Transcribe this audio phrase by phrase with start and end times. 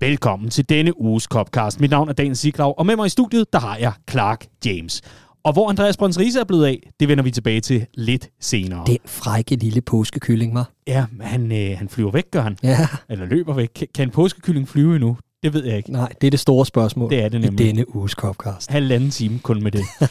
[0.00, 1.80] Velkommen til denne uges Copcast.
[1.80, 5.02] Mit navn er Daniel Siglau, og med mig i studiet, der har jeg Clark James.
[5.44, 8.84] Og hvor Andreas Brøns Riese er blevet af, det vender vi tilbage til lidt senere.
[8.86, 10.70] Den frække lille påskekylling, var.
[10.86, 12.56] Ja, han, øh, han flyver væk, gør han.
[12.62, 12.78] Ja.
[13.08, 13.68] Eller løber væk.
[13.74, 15.16] Kan- Kan en påskekylling flyve endnu?
[15.42, 15.92] Det ved jeg ikke.
[15.92, 17.66] Nej, det er det store spørgsmål Det er det i nemlig.
[17.66, 18.70] denne uges Copcast.
[18.70, 19.84] Halvanden time kun med det.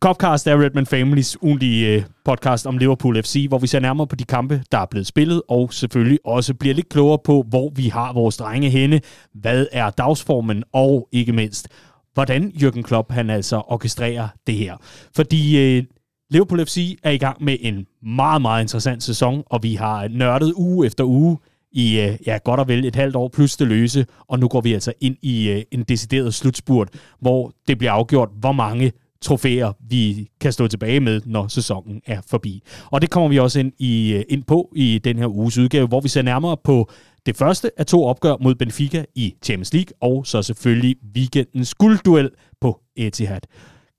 [0.00, 4.16] Copcast er Redman Families ugenlige øh, podcast om Liverpool FC, hvor vi ser nærmere på
[4.16, 7.88] de kampe, der er blevet spillet, og selvfølgelig også bliver lidt klogere på, hvor vi
[7.88, 9.00] har vores drenge henne,
[9.34, 11.68] hvad er dagsformen, og ikke mindst,
[12.14, 14.76] hvordan Jürgen Klopp han altså orkestrerer det her.
[15.16, 15.84] Fordi øh,
[16.30, 20.52] Liverpool FC er i gang med en meget, meget interessant sæson, og vi har nørdet
[20.56, 21.38] uge efter uge
[21.72, 24.60] i øh, ja, godt og vel et halvt år plus det løse, og nu går
[24.60, 26.88] vi altså ind i øh, en decideret slutspurt,
[27.20, 28.92] hvor det bliver afgjort, hvor mange
[29.22, 32.62] trofæer, vi kan stå tilbage med, når sæsonen er forbi.
[32.84, 35.86] Og det kommer vi også ind, i, øh, ind på i den her uges udgave,
[35.86, 36.90] hvor vi ser nærmere på
[37.26, 42.30] det første af to opgør mod Benfica i Champions League, og så selvfølgelig weekendens guldduel
[42.60, 43.40] på Etihad.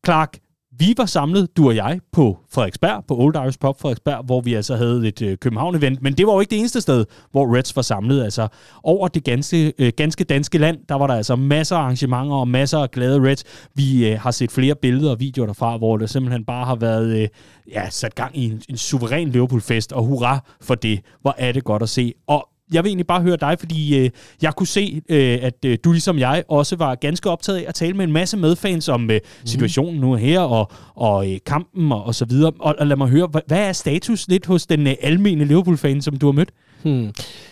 [0.05, 0.37] Clark,
[0.79, 4.53] vi var samlet, du og jeg, på Frederiksberg, på Old Irish Pub Frederiksberg, hvor vi
[4.53, 7.75] altså havde et øh, København-event, men det var jo ikke det eneste sted, hvor Reds
[7.75, 8.23] var samlet.
[8.23, 8.47] Altså
[8.83, 12.47] over det ganske, øh, ganske danske land, der var der altså masser af arrangementer og
[12.47, 13.43] masser af glade Reds.
[13.75, 17.21] Vi øh, har set flere billeder og videoer derfra, hvor det simpelthen bare har været
[17.21, 17.27] øh,
[17.71, 20.99] ja, sat gang i en, en suveræn Liverpool-fest, og hurra for det.
[21.21, 22.13] Hvor er det godt at se.
[22.27, 24.09] Og jeg vil egentlig bare høre dig, fordi øh,
[24.41, 27.75] jeg kunne se, øh, at øh, du ligesom jeg også var ganske optaget af at
[27.75, 32.03] tale med en masse medfans om øh, situationen nu her, og, og øh, kampen og,
[32.03, 32.51] og så videre.
[32.59, 36.01] Og, og lad mig høre, hvad, hvad er status lidt hos den øh, almene Liverpool-fan,
[36.01, 36.49] som du har mødt?
[36.83, 37.09] Hmm.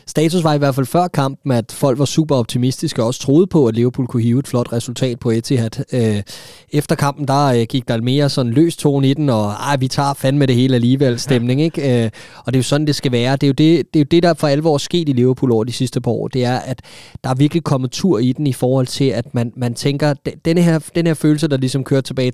[0.08, 3.48] Status var i hvert fald før kampen, at folk var super optimistiske og også troede
[3.48, 5.70] på, at Liverpool kunne hive et flot resultat på Etihad.
[5.94, 6.24] Øh,
[6.70, 9.88] efter kampen, der øh, gik der mere sådan løs tone i den, og ej, vi
[9.88, 12.04] tager fandme det hele alligevel stemning, ikke?
[12.04, 13.32] Øh, og det er jo sådan, det skal være.
[13.36, 15.52] Det er jo det, det, er jo det der for alvor er sket i Liverpool
[15.52, 16.28] over de sidste par år.
[16.28, 16.82] Det er, at
[17.24, 20.14] der er virkelig kommet tur i den i forhold til, at man, man tænker,
[20.46, 22.32] den- her, den her følelse, der ligesom kørte tilbage i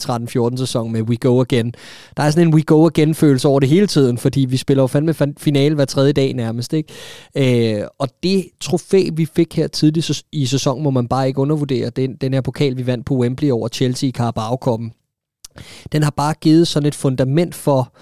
[0.50, 1.73] 13-14 sæson med We Go Again.
[2.17, 4.84] Der er sådan en We Go Again følelse over det hele tiden, fordi vi spiller
[4.84, 6.82] jo fandme fan- finale hver tredje dag nærmest, ikke?
[7.38, 11.89] Øh, og det trofæ, vi fik her tidligt i sæsonen, må man bare ikke undervurdere.
[11.89, 14.79] Den, den her pokal, vi vandt på Wembley over Chelsea i carabao
[15.91, 17.93] Den har bare givet sådan et fundament for,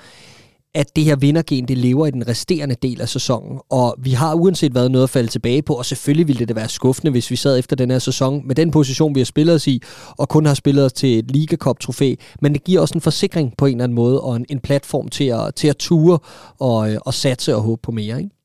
[0.73, 3.59] at det her vindergen, det lever i den resterende del af sæsonen.
[3.69, 6.53] Og vi har uanset været noget at falde tilbage på, og selvfølgelig ville det da
[6.53, 9.55] være skuffende, hvis vi sad efter den her sæson med den position, vi har spillet
[9.55, 9.81] os i,
[10.17, 12.15] og kun har spillet os til et Liga Cup trofæ.
[12.41, 15.07] Men det giver også en forsikring på en eller anden måde, og en, en platform
[15.07, 16.19] til at, til at ture
[16.59, 18.17] og, øh, og satse og håbe på mere.
[18.17, 18.40] Ikke?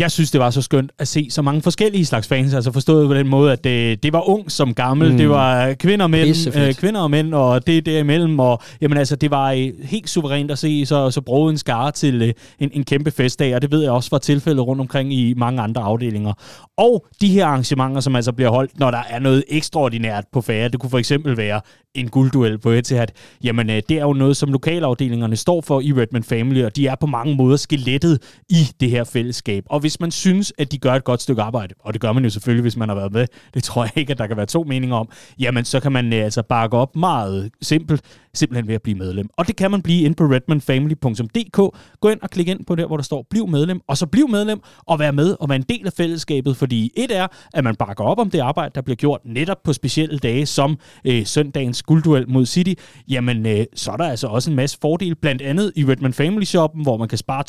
[0.00, 3.08] Jeg synes, det var så skønt at se så mange forskellige slags fans, altså forstået
[3.08, 5.16] på den måde, at det, det var ung som gammel, mm.
[5.16, 9.16] det var kvinder og mænd, øh, kvinder og mænd, og det derimellem, og jamen altså,
[9.16, 12.70] det var øh, helt suverænt at se så, så broget en skare til øh, en,
[12.72, 15.82] en kæmpe festdag, og det ved jeg også var tilfældet rundt omkring i mange andre
[15.82, 16.32] afdelinger.
[16.76, 20.68] Og de her arrangementer, som altså bliver holdt, når der er noget ekstraordinært på færre,
[20.68, 21.60] det kunne for eksempel være
[21.94, 23.06] en guldduel på Etihad,
[23.44, 26.86] jamen øh, det er jo noget, som lokalafdelingerne står for i Redman Family, og de
[26.86, 29.64] er på mange måder skelettet i det her fællesskab.
[29.70, 32.24] Og hvis man synes, at de gør et godt stykke arbejde, og det gør man
[32.24, 34.46] jo selvfølgelig, hvis man har været med, det tror jeg ikke, at der kan være
[34.46, 35.08] to meninger om,
[35.38, 38.02] jamen så kan man øh, altså bakke op meget simpelt,
[38.34, 39.28] simpelthen ved at blive medlem.
[39.36, 41.56] Og det kan man blive inde på redmanfamily.dk.
[42.00, 44.28] Gå ind og klik ind på der, hvor der står bliv medlem, og så bliv
[44.28, 47.76] medlem og vær med og være en del af fællesskabet, fordi et er, at man
[47.76, 51.82] bakker op om det arbejde, der bliver gjort netop på specielle dage, som øh, søndagens
[51.82, 52.74] guldduel mod City,
[53.08, 56.44] jamen øh, så er der altså også en masse fordele, blandt andet i Redman Family
[56.44, 57.44] Shoppen, hvor man kan spare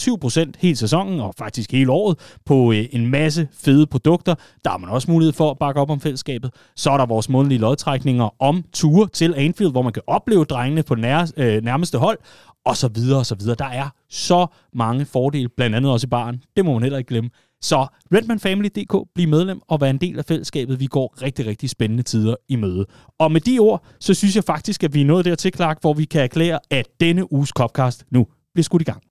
[0.47, 4.36] 20% hele sæsonen, og faktisk hele året, på øh, en masse fede produkter.
[4.64, 6.52] Der har man også mulighed for at bakke op om fællesskabet.
[6.75, 10.84] Så er der vores månedlige lodtrækninger om ture til Anfield, hvor man kan opleve drengene
[10.84, 12.18] på nær, øh, nærmeste hold,
[12.66, 13.56] og så videre og så videre.
[13.59, 16.44] Der er så mange fordele, blandt andet også i baren.
[16.58, 17.30] Det må man heller ikke glemme.
[17.62, 20.80] Så redmanfamily.dk, bliv medlem og vær en del af fællesskabet.
[20.80, 22.86] Vi går rigtig, rigtig spændende tider i møde.
[23.20, 25.94] Og med de ord, så synes jeg faktisk, at vi er nået dertil, Clark, hvor
[25.94, 29.11] vi kan erklære, at denne uges Copcast nu bliver skudt i gang.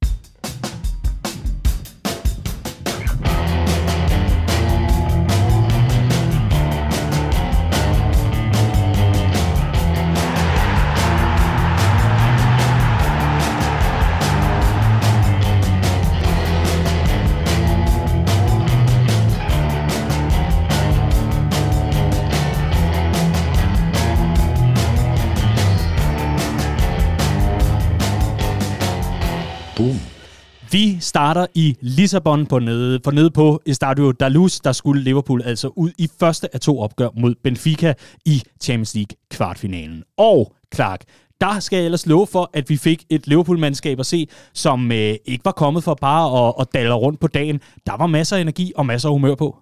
[30.73, 35.43] Vi starter i Lissabon på nede, for nede på Estadio da Luz, der skulle Liverpool
[35.43, 37.95] altså ud i første af to opgør mod Benfica
[38.25, 40.03] i Champions League kvartfinalen.
[40.17, 41.05] Og Clark,
[41.41, 45.15] der skal jeg ellers love for, at vi fik et Liverpool-mandskab at se, som øh,
[45.25, 47.61] ikke var kommet for bare at, at dalle rundt på dagen.
[47.87, 49.57] Der var masser af energi og masser af humør på.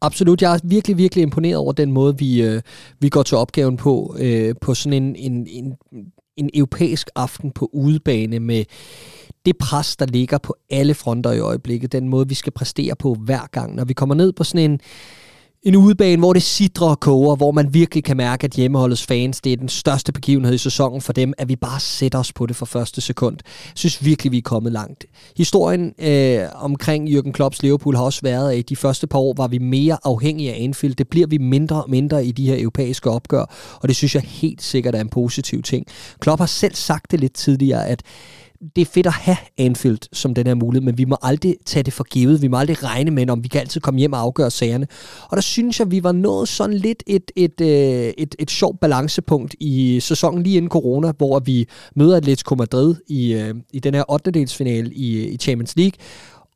[0.00, 0.42] Absolut.
[0.42, 2.62] Jeg er virkelig, virkelig imponeret over den måde, vi, øh,
[3.00, 5.74] vi går til opgaven på, øh, på sådan en, en, en,
[6.36, 8.64] en europæisk aften på udebane med
[9.46, 13.14] det pres, der ligger på alle fronter i øjeblikket, den måde, vi skal præstere på
[13.14, 13.74] hver gang.
[13.74, 14.80] Når vi kommer ned på sådan en,
[15.62, 19.40] en udebane, hvor det sidder og koger, hvor man virkelig kan mærke, at hjemmeholdets fans,
[19.40, 22.46] det er den største begivenhed i sæsonen for dem, at vi bare sætter os på
[22.46, 23.36] det for første sekund.
[23.44, 25.04] Jeg synes virkelig, vi er kommet langt.
[25.36, 29.34] Historien øh, omkring Jürgen Klopps Liverpool har også været, at i de første par år
[29.36, 30.94] var vi mere afhængige af Anfield.
[30.94, 33.44] Det bliver vi mindre og mindre i de her europæiske opgør,
[33.82, 35.86] og det synes jeg helt sikkert er en positiv ting.
[36.20, 38.02] Klopp har selv sagt det lidt tidligere, at
[38.76, 41.82] det er fedt at have Anfield som den her mulighed, men vi må aldrig tage
[41.82, 42.42] det for givet.
[42.42, 44.86] Vi må aldrig regne med, om vi kan altid komme hjem og afgøre sagerne.
[45.28, 48.80] Og der synes jeg, vi var nået sådan lidt et, et, et, et, et sjovt
[48.80, 53.94] balancepunkt i sæsonen lige inden corona, hvor vi møder Atletico Madrid i, øh, i den
[53.94, 54.30] her 8.
[54.30, 55.98] delsfinale i, øh, i Champions League,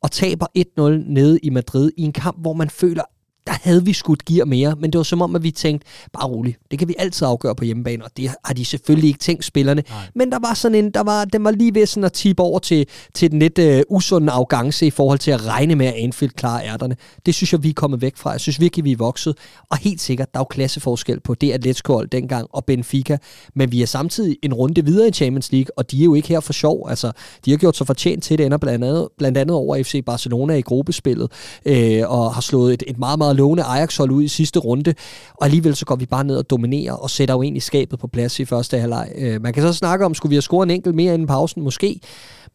[0.01, 3.03] og taber 1-0 nede i Madrid i en kamp, hvor man føler,
[3.47, 6.27] der havde vi skudt gear mere, men det var som om, at vi tænkte, bare
[6.27, 9.45] roligt, det kan vi altid afgøre på hjemmebane, og det har de selvfølgelig ikke tænkt
[9.45, 9.83] spillerne.
[9.89, 9.99] Nej.
[10.15, 12.59] Men der var sådan en, der var, den var lige ved sådan at tippe over
[12.59, 16.31] til, til den lidt uh, usunde afgangse i forhold til at regne med, at Anfield
[16.31, 16.95] klarer ærterne.
[17.25, 18.31] Det synes jeg, vi er kommet væk fra.
[18.31, 19.37] Jeg synes virkelig, vi er vokset.
[19.69, 23.17] Og helt sikkert, der er jo klasseforskel på det Atletico dengang og Benfica,
[23.55, 26.27] men vi er samtidig en runde videre i Champions League, og de er jo ikke
[26.27, 26.89] her for sjov.
[26.89, 27.11] Altså,
[27.45, 30.53] de har gjort sig fortjent til det, ender blandt andet, blandt andet over FC Barcelona
[30.53, 31.31] i gruppespillet,
[31.65, 34.93] øh, og har slået et, et meget, meget lovende Ajax-hold ud i sidste runde,
[35.33, 38.07] og alligevel så går vi bare ned og dominerer, og sætter jo egentlig skabet på
[38.07, 39.11] plads i første halvleg.
[39.17, 41.63] Øh, man kan så snakke om, skulle vi have scoret en enkelt mere inden pausen?
[41.63, 41.99] Måske,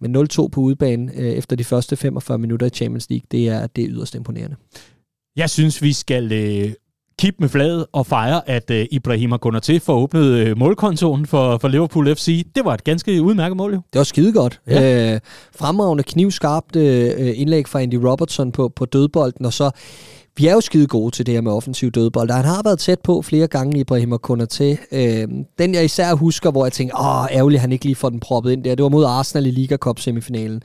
[0.00, 3.66] men 0-2 på udebane øh, efter de første 45 minutter i Champions League, det er,
[3.66, 4.56] det er yderst imponerende.
[5.36, 6.72] Jeg synes, vi skal øh,
[7.20, 11.68] kip med flaget og fejre, at øh, Ibrahima til for åbnet øh, målkontoen for, for
[11.68, 12.46] Liverpool FC.
[12.54, 13.80] Det var et ganske udmærket mål, jo.
[13.92, 14.60] Det var skide godt.
[14.66, 15.14] Ja.
[15.14, 15.20] Øh,
[15.56, 19.70] fremragende knivskarpt øh, indlæg fra Andy Robertson på, på dødbolden, og så
[20.40, 22.30] vi er jo skide gode til det her med offensiv dødbold.
[22.30, 24.78] Han har været tæt på flere gange, Ibrahim og til.
[24.92, 25.28] Øh,
[25.58, 28.52] den jeg især husker, hvor jeg tænkte, åh, ærgerligt, han ikke lige får den proppet
[28.52, 28.74] ind der.
[28.74, 30.62] Det var mod Arsenal i Liga Cup semifinalen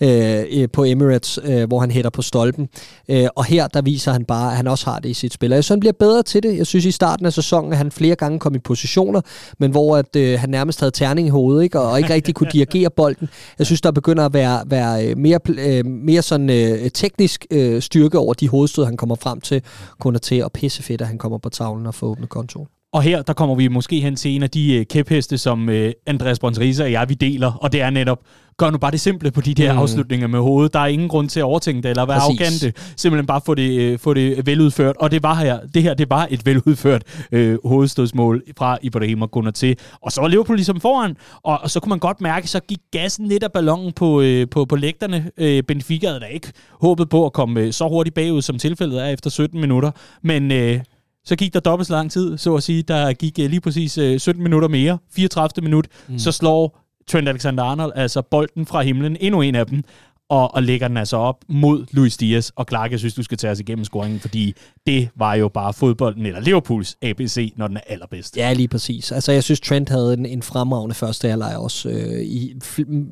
[0.00, 2.68] øh, øh, på Emirates, øh, hvor han hætter på stolpen.
[3.08, 5.52] Øh, og her, der viser han bare, at han også har det i sit spil.
[5.52, 6.56] Og jeg synes, han bliver bedre til det.
[6.56, 9.20] Jeg synes, i starten af sæsonen, at han flere gange kom i positioner,
[9.58, 11.80] men hvor at, øh, han nærmest havde terning i hovedet, ikke?
[11.80, 13.28] Og, og ikke rigtig kunne dirigere bolden.
[13.58, 17.82] Jeg synes, der begynder at være, være øh, mere, øh, mere sådan øh, teknisk øh,
[17.82, 19.62] styrke over de hovedstød, han kommer frem til,
[20.00, 22.66] kun til, og pisse fedt, at han kommer på tavlen og får åbnet kontoen.
[22.92, 25.92] Og her, der kommer vi måske hen til en af de øh, kæpheste, som øh,
[26.06, 28.20] Andreas Bonserisa og jeg, vi deler, og det er netop,
[28.58, 29.78] gør nu bare det simple på de der mm.
[29.78, 30.72] afslutninger med hovedet.
[30.72, 32.72] Der er ingen grund til at overtænke det, eller være arrogante.
[32.96, 34.96] Simpelthen bare få det, øh, få det veludført.
[34.96, 37.02] Og det var her, det her, det var et veludført
[37.32, 39.76] øh, hovedstødsmål fra Ibrahim og til.
[40.02, 42.78] Og så var Liverpool ligesom foran, og, og så kunne man godt mærke, så gik
[42.92, 45.30] gassen lidt af ballonen på, øh, på, på lægterne.
[45.38, 49.02] Øh, Benfica havde da ikke håbet på at komme øh, så hurtigt bagud, som tilfældet
[49.02, 49.90] er efter 17 minutter.
[50.22, 50.52] Men...
[50.52, 50.80] Øh,
[51.24, 52.82] så gik der dobbelt så lang tid, så at sige.
[52.82, 55.62] Der gik uh, lige præcis øh, 17 minutter mere, 34.
[55.64, 56.18] minut, mm.
[56.18, 59.84] så slår Trent Alexander-Arnold altså bolden fra himlen, endnu en af dem,
[60.28, 62.50] og, og lægger den altså op mod Luis Diaz.
[62.56, 64.54] Og Clark, jeg synes, du skal tage os igennem scoringen, fordi
[64.86, 68.36] det var jo bare fodbolden, eller Liverpools ABC, når den er allerbedst.
[68.36, 69.12] Ja, lige præcis.
[69.12, 71.88] Altså, jeg synes, Trent havde en, en fremragende første halvleg også.
[71.88, 72.54] Øh, i,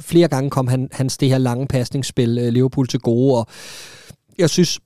[0.00, 3.46] flere gange kom han, hans det her lange pasningsspil øh, Liverpool til gode, og
[4.38, 4.80] jeg synes,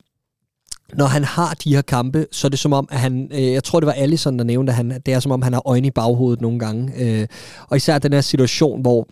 [0.95, 3.65] når han har de her kampe, så er det som om, at han, øh, jeg
[3.65, 5.87] tror det var Allison, der nævnte, at han, det er som om, han har øjne
[5.87, 6.93] i baghovedet nogle gange.
[6.97, 7.27] Øh,
[7.69, 9.09] og især den her situation, hvor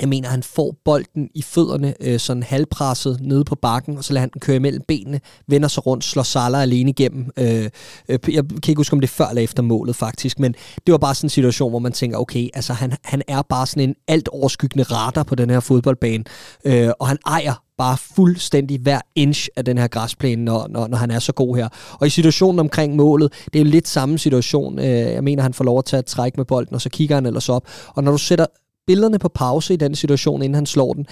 [0.00, 4.12] jeg mener, han får bolden i fødderne, øh, sådan halvpresset nede på bakken, og så
[4.12, 7.30] lader han den køre imellem benene, vender sig rundt, slår Salah alene igennem.
[7.38, 7.70] Øh,
[8.08, 10.54] øh, jeg kan ikke huske, om det er før eller efter målet faktisk, men
[10.86, 13.66] det var bare sådan en situation, hvor man tænker, okay, altså han, han er bare
[13.66, 16.24] sådan en alt overskyggende radar på den her fodboldbane,
[16.64, 20.96] øh, og han ejer bare fuldstændig hver inch af den her græsplæne, når, når, når
[20.96, 21.68] han er så god her.
[22.00, 24.78] Og i situationen omkring målet, det er jo lidt samme situation.
[24.78, 27.14] Øh, jeg mener, han får lov at tage et træk med bolden, og så kigger
[27.14, 27.68] han ellers op.
[27.88, 28.46] Og når du sætter
[28.86, 31.06] billederne på pause i den situation, inden han slår den,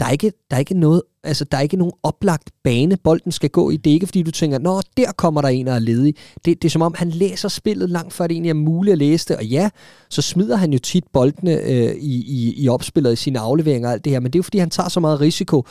[0.00, 3.32] der er ikke, der er ikke noget Altså, der er ikke nogen oplagt bane, bolden
[3.32, 3.76] skal gå i.
[3.76, 6.14] Det er ikke, fordi du tænker, nå, der kommer der en, der er ledig.
[6.44, 8.98] Det, det er som om, han læser spillet langt før det egentlig er muligt at
[8.98, 9.36] læse det.
[9.36, 9.70] Og ja,
[10.10, 13.92] så smider han jo tit boldene øh, i, i, i opspillet i sine afleveringer og
[13.92, 14.20] alt det her.
[14.20, 15.66] Men det er jo, fordi han tager så meget risiko.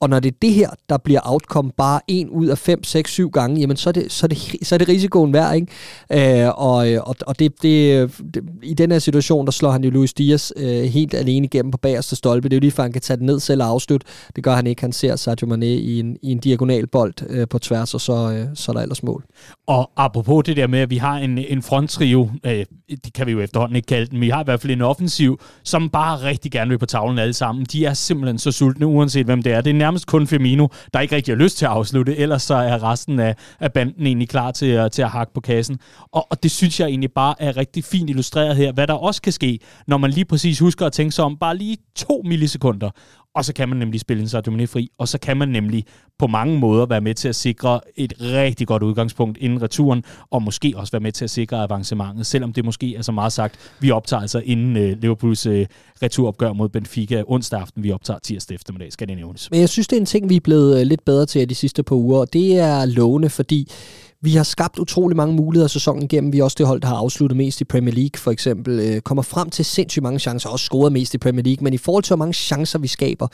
[0.00, 3.10] Og når det er det her, der bliver outcome bare en ud af 5, 6,
[3.10, 6.44] 7 gange, jamen så er det, så er det, så er det risikoen værd, ikke?
[6.44, 9.84] Øh, og øh, og, og det, det, det, i den her situation, der slår han
[9.84, 12.48] jo Luis Dias øh, helt alene igennem på bagerste stolpe.
[12.48, 14.06] Det er jo lige før, han kan tage den ned selv og afslutte.
[14.36, 14.80] Det gør han ikke.
[14.80, 18.12] Han ser Sadio Mane i en, i en diagonal bold øh, på tværs, og så,
[18.12, 19.24] øh, så er der ellers mål.
[19.66, 22.64] Og apropos det der med, at vi har en, en fronttrio, øh,
[23.04, 24.82] det kan vi jo efterhånden ikke kalde den, men vi har i hvert fald en
[24.82, 27.66] offensiv, som bare rigtig gerne vil på tavlen alle sammen.
[27.72, 29.60] De er simpelthen så sultne, uanset hvem det er.
[29.60, 32.54] Det er nærmest kun Firmino, der ikke rigtig har lyst til at afslutte, ellers så
[32.54, 35.78] er resten af, af banden egentlig klar til, at, til at hakke på kassen.
[36.12, 39.22] Og, og det synes jeg egentlig bare er rigtig fint illustreret her, hvad der også
[39.22, 42.90] kan ske, når man lige præcis husker at tænke sig om bare lige to millisekunder,
[43.36, 45.84] og så kan man nemlig spille en Sadio fri, og så kan man nemlig
[46.18, 50.42] på mange måder være med til at sikre et rigtig godt udgangspunkt inden returen, og
[50.42, 53.54] måske også være med til at sikre avancementet, selvom det måske er så meget sagt,
[53.80, 55.66] vi optager altså inden øh, Liverpools øh,
[56.02, 59.50] returopgør mod Benfica onsdag aften, vi optager tirsdag eftermiddag, skal det nævnes.
[59.50, 61.54] Men jeg synes, det er en ting, vi er blevet øh, lidt bedre til de
[61.54, 63.70] sidste par uger, og det er lovende, fordi
[64.20, 66.32] vi har skabt utrolig mange muligheder sæsonen igennem.
[66.32, 68.80] Vi er også det hold, der har afsluttet mest i Premier League, for eksempel.
[68.80, 71.64] Øh, kommer frem til sindssygt mange chancer, også scoret mest i Premier League.
[71.64, 73.28] Men i forhold til, hvor mange chancer vi skaber,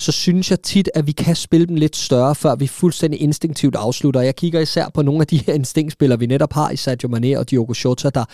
[0.00, 3.74] så synes jeg tit, at vi kan spille dem lidt større, før vi fuldstændig instinktivt
[3.74, 4.20] afslutter.
[4.20, 7.38] Jeg kigger især på nogle af de her instinktspillere, vi netop har i Sadio Mane
[7.38, 8.24] og Diogo Jota, der,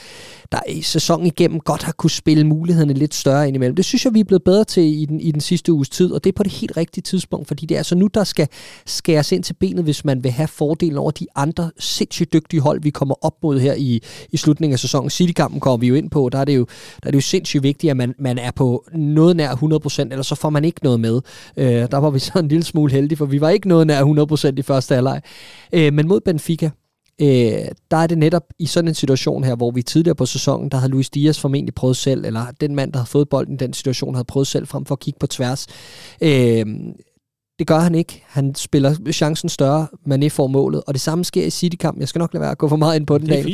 [0.53, 3.77] der i sæsonen igennem godt har kunne spille mulighederne lidt større indimellem.
[3.77, 6.13] Det synes jeg, vi er blevet bedre til i den, i den sidste uges tid,
[6.13, 8.49] og det er på det helt rigtige tidspunkt, fordi det er altså nu, der skal
[8.87, 12.83] skæres ind til benet, hvis man vil have fordelen over de andre sindssygt dygtige hold,
[12.83, 14.03] vi kommer op mod her i,
[14.33, 15.11] i slutningen af sæsonen.
[15.11, 16.67] City-kampen kommer vi jo ind på, der er det jo,
[17.03, 20.23] der er det jo sindssygt vigtigt, at man, man er på noget nær 100%, eller
[20.23, 21.21] så får man ikke noget med.
[21.57, 24.03] Øh, der var vi så en lille smule heldige, for vi var ikke noget nær
[24.51, 25.23] 100% i første halvleg.
[25.73, 26.71] Øh, men mod Benfica,
[27.21, 30.69] øh, der er det netop i sådan en situation her, hvor vi tidligere på sæsonen,
[30.69, 33.59] der havde Luis Diaz formentlig prøvet selv, eller den mand, der havde fået bolden i
[33.59, 35.67] den situation, havde prøvet selv frem for at kigge på tværs.
[36.21, 36.67] Øh,
[37.59, 38.23] det gør han ikke.
[38.27, 42.01] Han spiller chancen større, Mané får målet, og det samme sker i City-kampen.
[42.01, 43.45] Jeg skal nok lade være at gå for meget ind på den dag.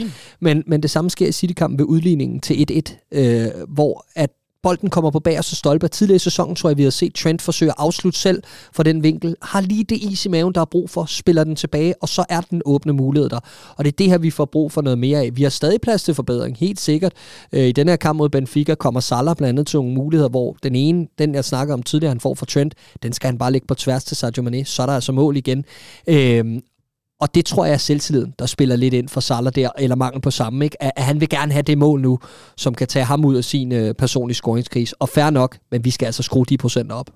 [0.40, 4.30] Men, men det samme sker i City-kampen ved udligningen til 1-1, øh, hvor at
[4.62, 5.88] bolden kommer på bagerste stolpe.
[5.88, 9.02] Tidligere i sæsonen tror jeg, vi har set Trent forsøge at afslutte selv fra den
[9.02, 9.36] vinkel.
[9.42, 12.24] Har lige det is i maven, der er brug for, spiller den tilbage, og så
[12.28, 13.40] er den åbne mulighed der.
[13.76, 15.30] Og det er det her, vi får brug for noget mere af.
[15.36, 17.12] Vi har stadig plads til forbedring, helt sikkert.
[17.52, 20.56] Øh, I den her kamp mod Benfica kommer Salah blandt andet til nogle muligheder, hvor
[20.62, 23.52] den ene, den jeg snakker om tidligere, han får fra Trent, den skal han bare
[23.52, 24.64] lægge på tværs til Sadio Mane.
[24.64, 25.64] Så er der altså mål igen.
[26.06, 26.60] Øh,
[27.20, 30.20] og det tror jeg er selvtilliden, der spiller lidt ind for Salah der, eller mangel
[30.20, 30.64] på samme.
[30.64, 30.82] Ikke?
[30.82, 32.18] At, han vil gerne have det mål nu,
[32.56, 34.94] som kan tage ham ud af sin øh, personlige scoringskrise.
[34.98, 37.10] Og fair nok, men vi skal altså skrue de procenter op.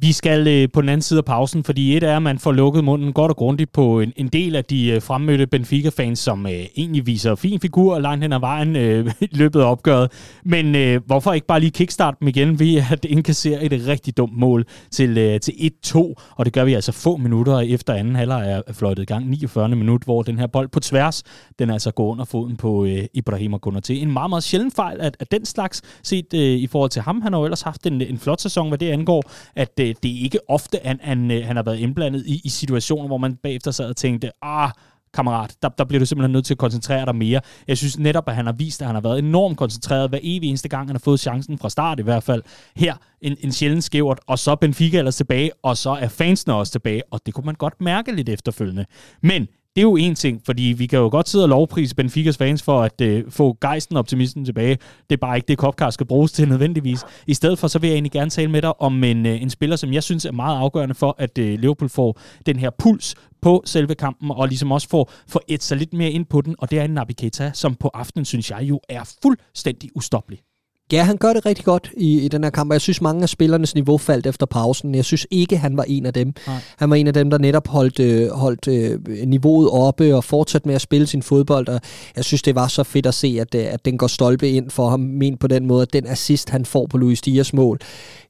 [0.00, 2.52] Vi skal øh, på den anden side af pausen, fordi et er, at man får
[2.52, 6.46] lukket munden godt og grundigt på en, en del af de øh, fremmødte Benfica-fans, som
[6.46, 10.12] øh, egentlig viser fin figur langt hen ad vejen øh, i løbet af opgøret.
[10.44, 14.36] Men øh, hvorfor ikke bare lige kickstarte dem igen ved at indkassere et rigtig dumt
[14.36, 15.52] mål til, øh, til
[15.86, 15.98] 1-2,
[16.36, 19.68] og det gør vi altså få minutter efter anden halvleg er fløjtet i gang, 49.
[19.68, 21.22] minut, hvor den her bold på tværs,
[21.58, 24.02] den altså går under foden på øh, Ibrahim og til.
[24.02, 27.22] En meget, meget sjælden fejl af, af den slags, set øh, i forhold til ham.
[27.22, 29.22] Han har jo ellers haft en, en flot sæson, hvad det angår,
[29.56, 32.40] at øh, Øh, det er ikke ofte, han, han, øh, han har været indblandet i,
[32.44, 34.70] i situationer, hvor man bagefter sad og tænkte, ah,
[35.14, 37.40] kammerat, der, der bliver du simpelthen nødt til at koncentrere dig mere.
[37.68, 40.48] Jeg synes netop, at han har vist, at han har været enormt koncentreret hver evig
[40.48, 42.42] eneste gang, han har fået chancen fra start i hvert fald.
[42.76, 46.72] Her en, en sjældent skævert, og så Benfica ellers tilbage, og så er fansene også
[46.72, 48.84] tilbage, og det kunne man godt mærke lidt efterfølgende.
[49.22, 52.36] Men det er jo en ting, fordi vi kan jo godt sidde og lovprise Benficas
[52.36, 54.78] fans for at øh, få gejsten og optimisten tilbage.
[55.10, 57.00] Det er bare ikke det, Kopkar skal bruges til nødvendigvis.
[57.26, 59.50] I stedet for, så vil jeg egentlig gerne tale med dig om en, øh, en
[59.50, 63.14] spiller, som jeg synes er meget afgørende for, at øh, Liverpool får den her puls
[63.42, 66.54] på selve kampen, og ligesom også får, får et sig lidt mere ind på den,
[66.58, 70.47] og det er en Nabi Keita, som på aftenen, synes jeg jo, er fuldstændig ustoppelig.
[70.92, 73.22] Ja, han gør det rigtig godt i, i den her kamp, og jeg synes, mange
[73.22, 74.94] af spillernes niveau faldt efter pausen.
[74.94, 76.32] Jeg synes ikke, han var en af dem.
[76.46, 76.56] Nej.
[76.76, 80.68] Han var en af dem, der netop holdt, øh, holdt øh, niveauet oppe og fortsatte
[80.68, 81.80] med at spille sin fodbold, og
[82.16, 84.70] jeg synes, det var så fedt at se, at, øh, at den går stolpe ind
[84.70, 87.78] for ham, men på den måde, at den assist, han får på Luis Dias mål,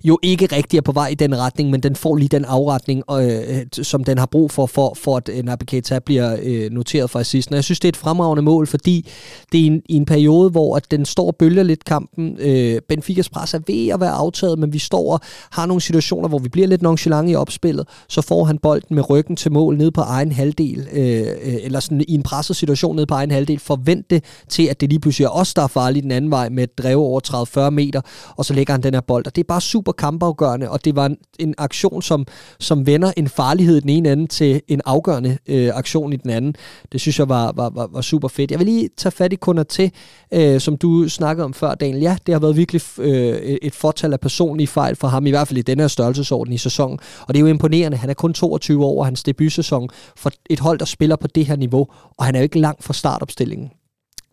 [0.05, 3.03] jo ikke rigtig er på vej i den retning, men den får lige den afretning,
[3.11, 7.11] øh, som den har brug for, for, for at øh, Naby Keita bliver øh, noteret
[7.11, 7.53] for assisten.
[7.53, 9.09] Og jeg synes, det er et fremragende mål, fordi
[9.53, 12.48] det er en, i en periode, hvor at den står og bølger lidt kampen, Øh,
[12.49, 16.29] Øh, Benficas pres er ved at være aftaget, men vi står og har nogle situationer,
[16.29, 17.89] hvor vi bliver lidt nonchalant i opspillet.
[18.09, 21.81] Så får han bolden med ryggen til mål ned på egen halvdel, øh, øh eller
[21.81, 23.59] sådan i en presset situation ned på egen halvdel.
[23.59, 26.49] Forvent det til, at det lige pludselig er os, der er farlige den anden vej
[26.49, 28.01] med et drev over 30-40 meter,
[28.37, 29.27] og så lægger han den her bold.
[29.27, 32.27] Og det er bare super kampafgørende, og det var en, en aktion, som,
[32.59, 36.31] som vender en farlighed i den ene ende til en afgørende øh, aktion i den
[36.31, 36.55] anden.
[36.93, 38.51] Det synes jeg var, var, var, var super fedt.
[38.51, 39.93] Jeg vil lige tage fat i kunder til,
[40.33, 42.03] øh, som du snakkede om før, Daniel.
[42.03, 45.49] Ja, det har været virkelig øh, et fortal af personlige fejl for ham, i hvert
[45.49, 46.99] fald i denne her størrelsesorden i sæsonen.
[47.21, 47.97] Og det er jo imponerende.
[47.97, 51.47] Han er kun 22 år, og hans debutsæson for et hold, der spiller på det
[51.47, 53.71] her niveau, og han er jo ikke langt fra startopstillingen.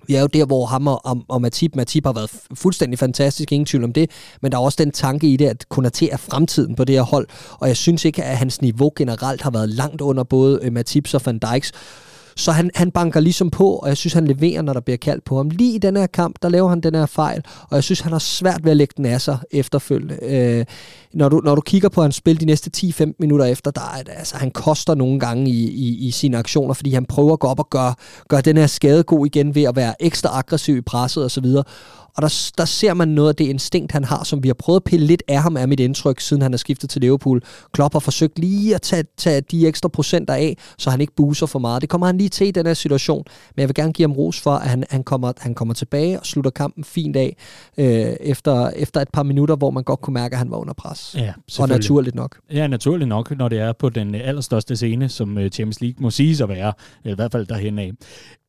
[0.07, 3.51] Vi er jo der, hvor ham og, og, og Matip, Matip har været fuldstændig fantastisk,
[3.51, 6.17] ingen tvivl om det, men der er også den tanke i det, at Konaté er
[6.17, 7.27] fremtiden på det her hold,
[7.59, 11.13] og jeg synes ikke, at hans niveau generelt har været langt under både øh, Matips
[11.13, 11.71] og Van Dijks,
[12.37, 15.23] så han, han banker ligesom på, og jeg synes, han leverer, når der bliver kaldt
[15.23, 15.49] på ham.
[15.49, 18.11] Lige i den her kamp, der laver han den her fejl, og jeg synes, han
[18.11, 20.17] har svært ved at lægge den af sig efterfølgende.
[20.21, 20.65] Øh,
[21.13, 24.17] når, du, når du kigger på hans spil de næste 10-15 minutter efter, der er,
[24.17, 27.47] altså, han koster nogle gange i, i, i sine aktioner, fordi han prøver at gå
[27.47, 27.93] op og gøre,
[28.29, 31.45] gøre den her skade god igen ved at være ekstra aggressiv i presset osv.
[31.45, 31.65] Og
[32.21, 34.83] der, der ser man noget af det instinkt, han har, som vi har prøvet at
[34.83, 37.41] pille lidt af ham, er mit indtryk, siden han er skiftet til Liverpool.
[37.71, 41.45] Klopp har forsøgt lige at tage, tage de ekstra procenter af, så han ikke buser
[41.45, 41.81] for meget.
[41.81, 43.23] Det kommer han lige til i den her situation,
[43.55, 46.19] men jeg vil gerne give ham ros for, at han, han, kommer, han kommer tilbage
[46.19, 47.35] og slutter kampen fint af
[47.77, 47.85] øh,
[48.19, 51.15] efter, efter et par minutter, hvor man godt kunne mærke, at han var under pres.
[51.17, 52.37] Ja, og naturligt nok.
[52.53, 56.09] Ja, naturligt nok, når det er på den allerstørste scene, som øh, Champions League må
[56.09, 56.73] siges at være,
[57.05, 57.91] i hvert fald derhen af.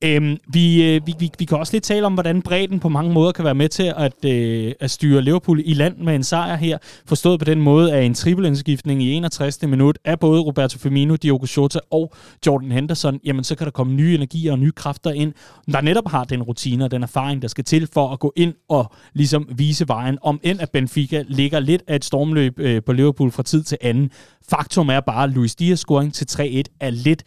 [0.04, 3.12] Øhm, vi, øh, vi, vi, vi kan også lidt tale om, hvordan bredden på mange
[3.12, 6.56] måder kan være med til at, øh, at styre Liverpool i land med en sejr
[6.56, 6.78] her.
[7.06, 9.62] Forstået på den måde, at en trippelindskiftning i 61.
[9.62, 12.12] minut af både Roberto Firmino, Diogo Jota og
[12.46, 15.32] Jordan Henderson, jamen så kan der komme nye energier og nye kræfter ind,
[15.72, 18.54] der netop har den rutine og den erfaring, der skal til for at gå ind
[18.68, 22.92] og ligesom vise vejen, om end at Benfica ligger lidt af et stormløb øh, på
[22.92, 24.10] Liverpool fra tid til anden.
[24.48, 27.24] Faktum er bare, at Luis Dias scoring til 3-1 er lidt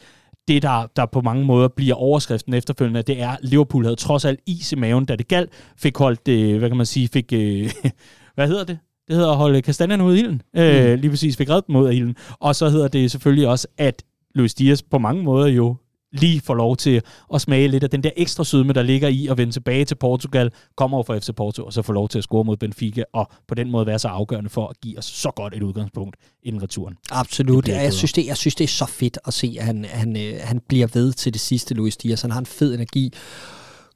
[0.50, 4.25] det, der, der på mange måder bliver overskriften efterfølgende, det er, at Liverpool havde trods
[4.25, 7.34] alt is i maven, da det galt, fik holdt, øh, hvad kan man sige, fik,
[7.34, 7.72] øh,
[8.36, 8.79] hvad hedder det?
[9.08, 10.41] Det hedder at holde kastanjerne ud af ilden.
[10.56, 11.01] Øh, mm.
[11.01, 12.15] Lige præcis fik reddet dem ud af ilden.
[12.39, 14.03] Og så hedder det selvfølgelig også, at
[14.36, 15.75] Luis Diaz på mange måder jo
[16.12, 17.01] lige får lov til
[17.34, 19.96] at smage lidt af den der ekstra sødme, der ligger i at vende tilbage til
[19.96, 23.04] Portugal, kommer over fra FC Porto, og så få lov til at score mod Benfica,
[23.13, 26.16] og på den måde være så afgørende for at give os så godt et udgangspunkt
[26.44, 26.96] inden returen.
[27.12, 27.68] Absolut.
[27.68, 30.18] Ja, jeg, synes det, jeg synes, det er så fedt at se, at han, han,
[30.18, 32.22] øh, han bliver ved til det sidste, Luis Diaz.
[32.22, 33.13] Han har en fed energi.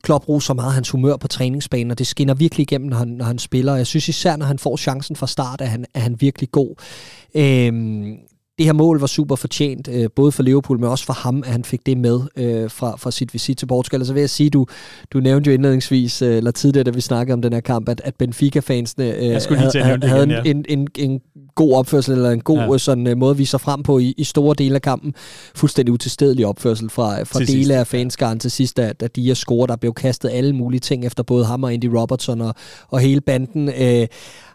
[0.04, 3.26] Klopp roser meget hans humør på træningsbanen, og det skinner virkelig igennem, når han, når
[3.26, 3.76] han spiller.
[3.76, 6.76] Jeg synes især, når han får chancen fra start, at han, er han virkelig god.
[7.36, 8.18] Øhm,
[8.58, 11.52] det her mål var super fortjent, øh, både for Liverpool, men også for ham, at
[11.52, 14.02] han fik det med øh, fra, fra sit visit til Portugal.
[14.02, 14.66] Og så vil jeg sige, du,
[15.14, 18.02] du nævnte jo indledningsvis, øh, eller tidligere, da vi snakkede om den her kamp, at,
[18.04, 20.42] at Benfica-fansene øh, havde, havde igen, ja.
[20.46, 21.22] en, en, en
[21.56, 22.78] god opførsel, eller en god ja.
[22.78, 25.14] sådan, uh, måde at vise sig frem på i, i store dele af kampen.
[25.56, 27.72] Fuldstændig utilstedelig opførsel fra, fra dele sidst.
[27.72, 29.70] af fanskaren til sidst, da, da de er scoret.
[29.70, 32.56] Der blev kastet alle mulige ting efter både ham og Andy Robertson og,
[32.88, 33.70] og hele banden.
[33.70, 34.08] Øh,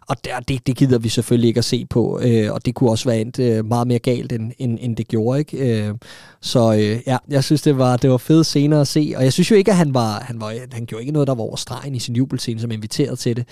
[0.08, 2.90] og der, det, det gider vi selvfølgelig ikke at se på, øh, og det kunne
[2.90, 5.38] også være endt øh, meget mere galt, end, end, end det gjorde.
[5.38, 5.86] ikke.
[5.86, 5.94] Øh,
[6.40, 9.32] så øh, ja, jeg synes, det var, det var fedt senere at se, og jeg
[9.32, 11.56] synes jo ikke, at han var, han, var, han gjorde ikke noget, der var over
[11.56, 13.44] stregen i sin jubelscene, som inviteret til det.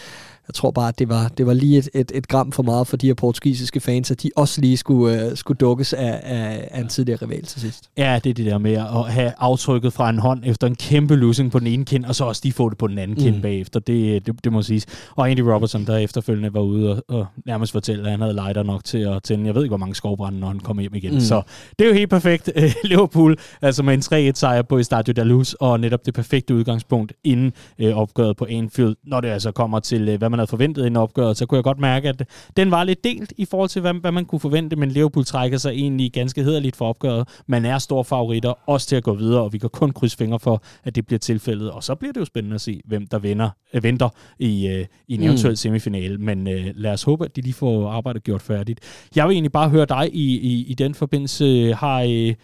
[0.48, 2.87] Jeg tror bare, at det var, det var lige et, et, et gram for meget
[2.87, 6.68] for de her portugisiske fans, at de også lige skulle, uh, skulle dukkes af, af,
[6.70, 7.90] af en tidligere rival til sidst.
[7.98, 11.16] Ja, det er det der med at have aftrykket fra en hånd efter en kæmpe
[11.16, 13.22] losing på den ene kind, og så også de få det på den anden mm.
[13.22, 13.80] kind bagefter.
[13.80, 14.87] Det, det, det må siges.
[15.16, 18.62] Og Andy Robertson, der efterfølgende var ude og, og nærmest fortælle, at han havde lighter
[18.62, 21.14] nok til at tænde, jeg ved ikke, hvor mange skovbrænde, når han kommer hjem igen.
[21.14, 21.20] Mm.
[21.20, 21.42] Så
[21.78, 22.50] det er jo helt perfekt.
[22.85, 27.12] Liverpool, altså med en 3-1 sejr på Estadio da Luz, og netop det perfekte udgangspunkt
[27.24, 30.85] inden øh, opgøret på Anfield, når det altså kommer til, øh, hvad man havde forventet
[30.85, 33.68] i en opgøret, så kunne jeg godt mærke, at den var lidt delt i forhold
[33.68, 37.29] til, hvad, hvad man kunne forvente, men Liverpool trækker sig egentlig ganske hederligt for opgøret.
[37.46, 40.40] Man er store favoritter, også til at gå videre, og vi kan kun krydse fingre
[40.40, 41.70] for, at det bliver tilfældet.
[41.70, 44.87] Og så bliver det jo spændende at se, hvem der vinder, øh, venter i, øh,
[45.09, 45.57] i en eventuel mm.
[45.57, 46.18] semifinale.
[46.18, 48.81] Men øh, lad os håbe, at de lige får arbejdet gjort færdigt.
[49.16, 51.75] Jeg vil egentlig bare høre dig i, i, i den forbindelse.
[51.75, 52.03] Har...
[52.03, 52.35] Øh,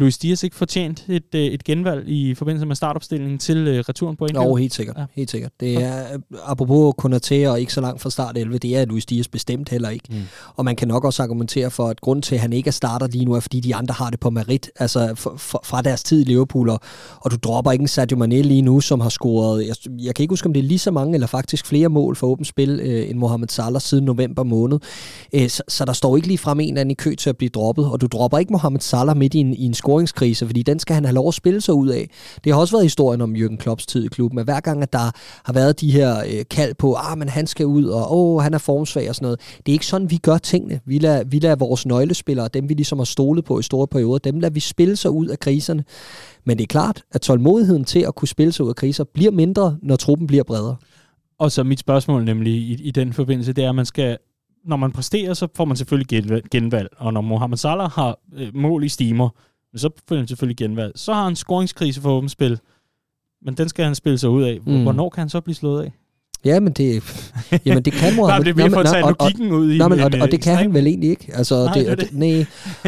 [0.00, 4.16] Luis Diaz ikke fortjent et, øh, et genvalg i forbindelse med startopstillingen til uh, returen
[4.16, 4.48] på England?
[4.48, 4.96] Jo, helt sikkert.
[4.98, 5.04] Ja.
[5.14, 5.52] Helt sikkert.
[5.60, 9.28] Det er, apropos Konaté og ikke så langt fra start 11, det er Luis Diaz
[9.28, 10.04] bestemt heller ikke.
[10.10, 10.16] Mm.
[10.56, 13.06] Og man kan nok også argumentere for, at grund til, at han ikke er starter
[13.06, 15.14] lige nu, er fordi de andre har det på merit, altså
[15.64, 16.80] fra deres tid i Liverpool, og,
[17.20, 20.22] og du dropper ikke en Sadio Mane lige nu, som har scoret, jeg, jeg kan
[20.22, 22.80] ikke huske, om det er lige så mange, eller faktisk flere mål for åbent spil,
[22.82, 24.78] øh, end Mohamed Salah siden november måned.
[25.32, 27.36] Øh, så, så der står ikke lige frem en eller anden i kø til at
[27.36, 30.62] blive droppet, og du dropper ikke Mohamed Salah midt i en, i en scoringskrise, fordi
[30.62, 32.10] den skal han have lov at spille sig ud af.
[32.44, 34.92] Det har også været historien om Jürgen Klopps tid i klubben, at hver gang, at
[34.92, 35.10] der
[35.44, 38.54] har været de her øh, kald på, ah, men han skal ud, og åh, han
[38.54, 39.40] er formsvag og sådan noget.
[39.56, 40.80] Det er ikke sådan, vi gør tingene.
[40.84, 44.18] Vi lader, vi lader vores nøglespillere, dem vi ligesom har stolet på i store perioder,
[44.18, 45.84] dem lader vi spille sig ud af kriserne.
[46.44, 49.30] Men det er klart, at tålmodigheden til at kunne spille sig ud af kriser bliver
[49.30, 50.76] mindre, når truppen bliver bredere.
[51.38, 54.18] Og så mit spørgsmål nemlig i, i den forbindelse, det er, at man skal
[54.64, 56.88] når man præsterer, så får man selvfølgelig genvalg.
[56.96, 59.28] Og når Mohamed Salah har øh, mål i stimer,
[59.76, 60.92] så får han selvfølgelig genvalg.
[60.98, 62.60] Så har han scoringskrise for åbent spil,
[63.42, 64.58] men den skal han spille sig ud af.
[64.66, 64.82] Mm.
[64.82, 65.92] Hvornår kan han så blive slået af?
[66.44, 67.02] Ja, men det,
[67.66, 68.44] jamen det kan Mohamed.
[68.44, 70.20] Nej, det er mere for at tage og, logikken ud i nej, men, en, og,
[70.20, 71.30] og det kan han vel egentlig ikke.
[71.34, 72.46] Altså, Nej, det, det er det, nej,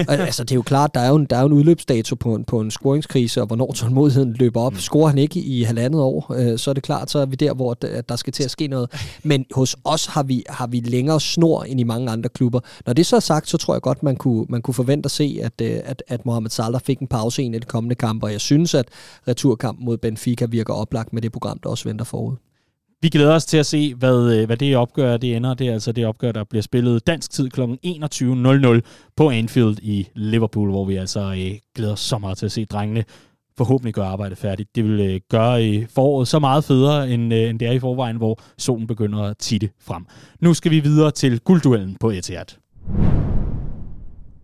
[0.08, 2.34] altså, det er jo klart, der er jo en, der er jo en udløbsdato på
[2.34, 4.76] en, på en scoringskrise, og hvornår tålmodigheden løber op.
[4.76, 7.54] Scorer han ikke i halvandet år, øh, så er det klart, så er vi der,
[7.54, 8.90] hvor der, der skal til at ske noget.
[9.22, 12.60] Men hos os har vi, har vi længere snor end i mange andre klubber.
[12.86, 15.10] Når det så er sagt, så tror jeg godt, man kunne, man kunne forvente at
[15.10, 17.94] se, at, øh, at, at Mohamed Salah fik en pause i en af de kommende
[17.94, 18.88] kampe, og jeg synes, at
[19.28, 22.36] returkampen mod Benfica virker oplagt med det program, der også venter forud.
[23.02, 25.54] Vi glæder os til at se, hvad, øh, hvad det opgør det ender.
[25.54, 27.60] Det er altså det opgør, der bliver spillet dansk tid kl.
[27.60, 28.80] 21.00
[29.16, 32.64] på Anfield i Liverpool, hvor vi altså øh, glæder os så meget til at se
[32.64, 33.04] drengene
[33.56, 34.76] forhåbentlig gøre arbejdet færdigt.
[34.76, 37.78] Det vil øh, gøre øh, foråret så meget federe, end, øh, end det er i
[37.78, 40.06] forvejen, hvor solen begynder at titte frem.
[40.40, 42.46] Nu skal vi videre til guldduellen på Etihad.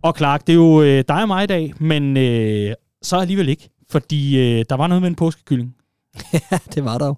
[0.01, 3.49] Og Clark, det er jo øh, dig og mig i dag, men øh, så alligevel
[3.49, 5.75] ikke, fordi øh, der var noget med en påskekylling.
[6.51, 7.15] Ja, det var der jo.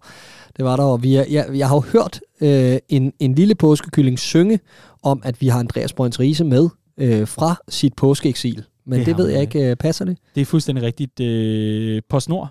[0.58, 0.96] Det var der jo.
[0.96, 4.60] Vi er, jeg, jeg har jo hørt øh, en, en lille påskekylling synge
[5.04, 8.64] om, at vi har Andreas Brøns Riese med øh, fra sit påskeeksil.
[8.86, 10.18] Men Det det, ved jeg ikke, øh, passer det?
[10.36, 11.20] Det er fuldstændig rigtigt.
[11.20, 12.50] Øh, PostNord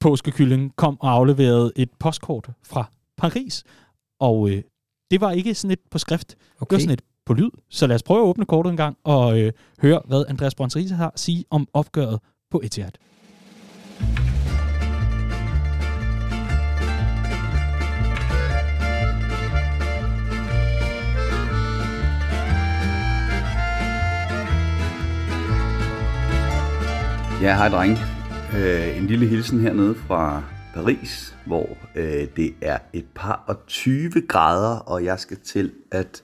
[0.00, 2.84] påskekylling kom og afleverede et postkort fra
[3.16, 3.64] Paris.
[4.20, 4.62] Og øh,
[5.10, 6.36] det var ikke sådan et på skrift.
[6.60, 6.70] Okay.
[6.70, 7.50] Det var sådan et på lyd.
[7.70, 10.76] Så lad os prøve at åbne kortet en gang og øh, høre, hvad Andreas Brøns
[10.76, 12.20] Riese har at sige om opgøret
[12.50, 12.90] på Etihad.
[27.44, 27.98] Ja, hej drenge.
[28.56, 30.42] Øh, en lille hilsen hernede fra
[30.74, 36.22] Paris, hvor øh, det er et par og 20 grader, og jeg skal til at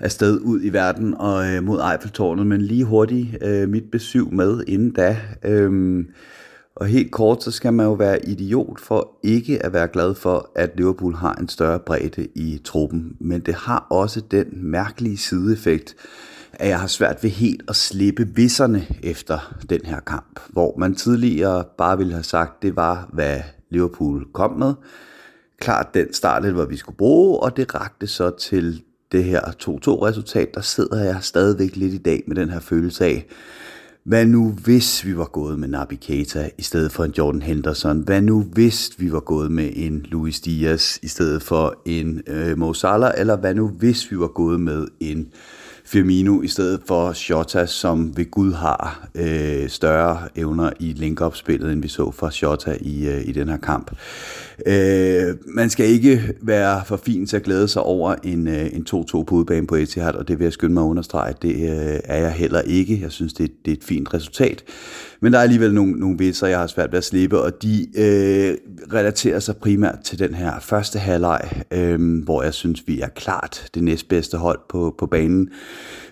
[0.00, 4.64] afsted ud i verden og øh, mod Eiffeltårnet, men lige hurtigt øh, mit besøg med
[4.68, 5.16] inden da.
[5.44, 6.04] Øh,
[6.76, 10.50] og helt kort, så skal man jo være idiot for ikke at være glad for,
[10.54, 13.16] at Liverpool har en større bredde i truppen.
[13.20, 15.96] Men det har også den mærkelige sideeffekt,
[16.60, 20.40] at jeg har svært ved helt at slippe visserne efter den her kamp.
[20.48, 24.74] Hvor man tidligere bare ville have sagt, det var, hvad Liverpool kom med.
[25.58, 30.54] Klart den startede, hvor vi skulle bruge, og det rakte så til det her 2-2-resultat.
[30.54, 33.26] Der sidder jeg stadigvæk lidt i dag med den her følelse af,
[34.04, 38.00] hvad nu hvis vi var gået med Naby Keita i stedet for en Jordan Henderson?
[38.00, 42.58] Hvad nu hvis vi var gået med en Luis Diaz i stedet for en øh,
[42.58, 43.12] Mo Salah?
[43.16, 45.28] Eller hvad nu hvis vi var gået med en
[45.90, 51.82] Firmino i stedet for Shota, som ved Gud har øh, større evner i link-up-spillet, end
[51.82, 53.90] vi så fra Shota i, øh, i den her kamp.
[54.66, 58.86] Øh, man skal ikke være for fin til at glæde sig over en, øh, en
[58.90, 62.00] 2-2 på udebane på Etihad, og det vil jeg skynde mig at understrege, det øh,
[62.04, 63.00] er jeg heller ikke.
[63.02, 64.64] Jeg synes, det, det er et fint resultat.
[65.20, 67.86] Men der er alligevel nogle, nogle vitser, jeg har svært ved at slippe, og de
[67.96, 68.56] øh,
[68.92, 73.70] relaterer sig primært til den her første halvleg, øh, hvor jeg synes, vi er klart
[73.74, 75.48] det næstbedste hold på, på banen.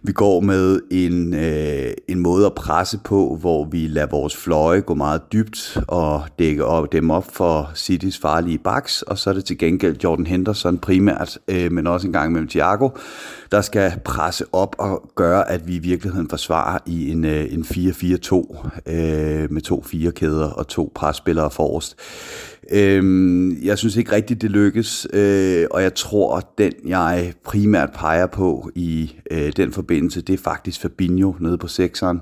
[0.03, 4.81] Vi går med en, øh, en måde at presse på, hvor vi lader vores fløje
[4.81, 9.35] gå meget dybt og dække op, dem op for Citys farlige baks, og så er
[9.35, 12.89] det til gengæld Jordan Henderson primært, øh, men også en gang mellem Thiago,
[13.53, 17.65] der skal presse op og gøre, at vi i virkeligheden forsvarer i en, øh, en
[17.65, 21.97] 4-4-2 øh, med to fire kæder og to presspillere forrest.
[22.73, 28.27] Øhm, jeg synes ikke rigtigt, det lykkes, øh, og jeg tror, den jeg primært peger
[28.27, 32.21] på i øh, den forbindelse, det er faktisk Fabinho nede på sekseren,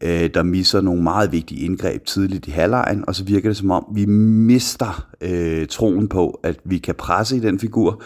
[0.00, 3.70] øh, der misser nogle meget vigtige indgreb tidligt i halvlejen, og så virker det som
[3.70, 8.02] om, vi mister øh, troen på, at vi kan presse i den figur,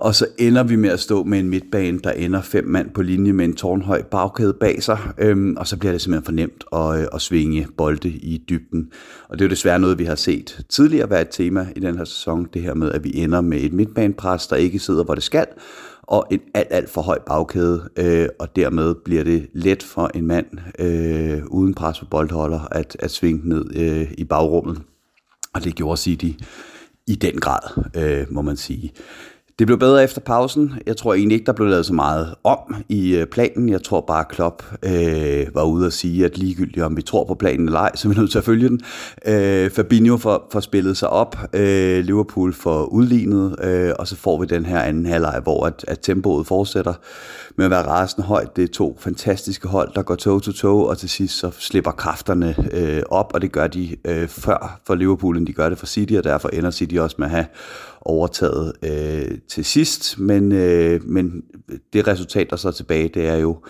[0.00, 3.02] og så ender vi med at stå med en midtbane, der ender fem mand på
[3.02, 6.64] linje med en tårnhøj bagkæde bag sig, øhm, og så bliver det simpelthen for nemt
[6.72, 8.90] at, øh, at svinge bolde i dybden.
[9.28, 11.96] Og det er jo desværre noget, vi har set tidligere være et tema i den
[11.96, 15.14] her sæson, det her med, at vi ender med et midtbanepres, der ikke sidder, hvor
[15.14, 15.46] det skal,
[16.02, 20.26] og en alt, alt for høj bagkæde, øh, og dermed bliver det let for en
[20.26, 20.46] mand
[20.78, 24.80] øh, uden pres på boldholder at, at svinge ned øh, i bagrummet.
[25.54, 26.44] Og det gjorde City
[27.06, 28.92] i den grad, øh, må man sige.
[29.58, 30.74] Det blev bedre efter pausen.
[30.86, 33.68] Jeg tror egentlig ikke, der blev lavet så meget om i øh, planen.
[33.68, 37.34] Jeg tror bare, Klopp øh, var ude at sige, at ligegyldigt om vi tror på
[37.34, 38.80] planen eller ej, så er vi nødt til at følge den.
[39.26, 41.36] Øh, Fabinho får, får spillet sig op.
[41.52, 45.84] Øh, Liverpool får udlignet, øh, og så får vi den her anden halvleg, hvor at,
[45.88, 46.94] at tempoet fortsætter
[47.56, 48.56] med at være rasende højt.
[48.56, 53.02] Det er to fantastiske hold, der går toe-to-toe, og til sidst så slipper kræfterne øh,
[53.10, 56.14] op, og det gør de øh, før for Liverpool, end de gør det for City,
[56.14, 57.46] og derfor ender City også med at have
[58.00, 60.18] overtaget øh, til sidst.
[60.18, 61.42] Men, øh, men
[61.92, 63.62] det resultat, der så er tilbage, det er jo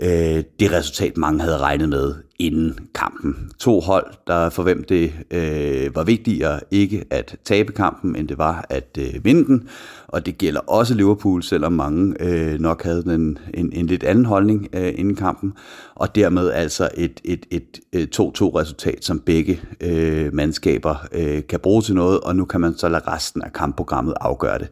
[0.00, 3.50] øh, det resultat, mange havde regnet med inden kampen.
[3.58, 8.38] To hold, der for hvem det øh, var vigtigere ikke at tabe kampen, end det
[8.38, 9.68] var at øh, vinde den.
[10.08, 14.24] Og det gælder også Liverpool, selvom mange øh, nok havde den, en, en lidt anden
[14.24, 15.52] holdning øh, inden kampen.
[15.94, 21.60] Og dermed altså et, et, et, et 2-2 resultat, som begge øh, mandskaber øh, kan
[21.60, 24.68] bruge til noget, og nu kan man så lade resten af kampprogrammet afgøre det.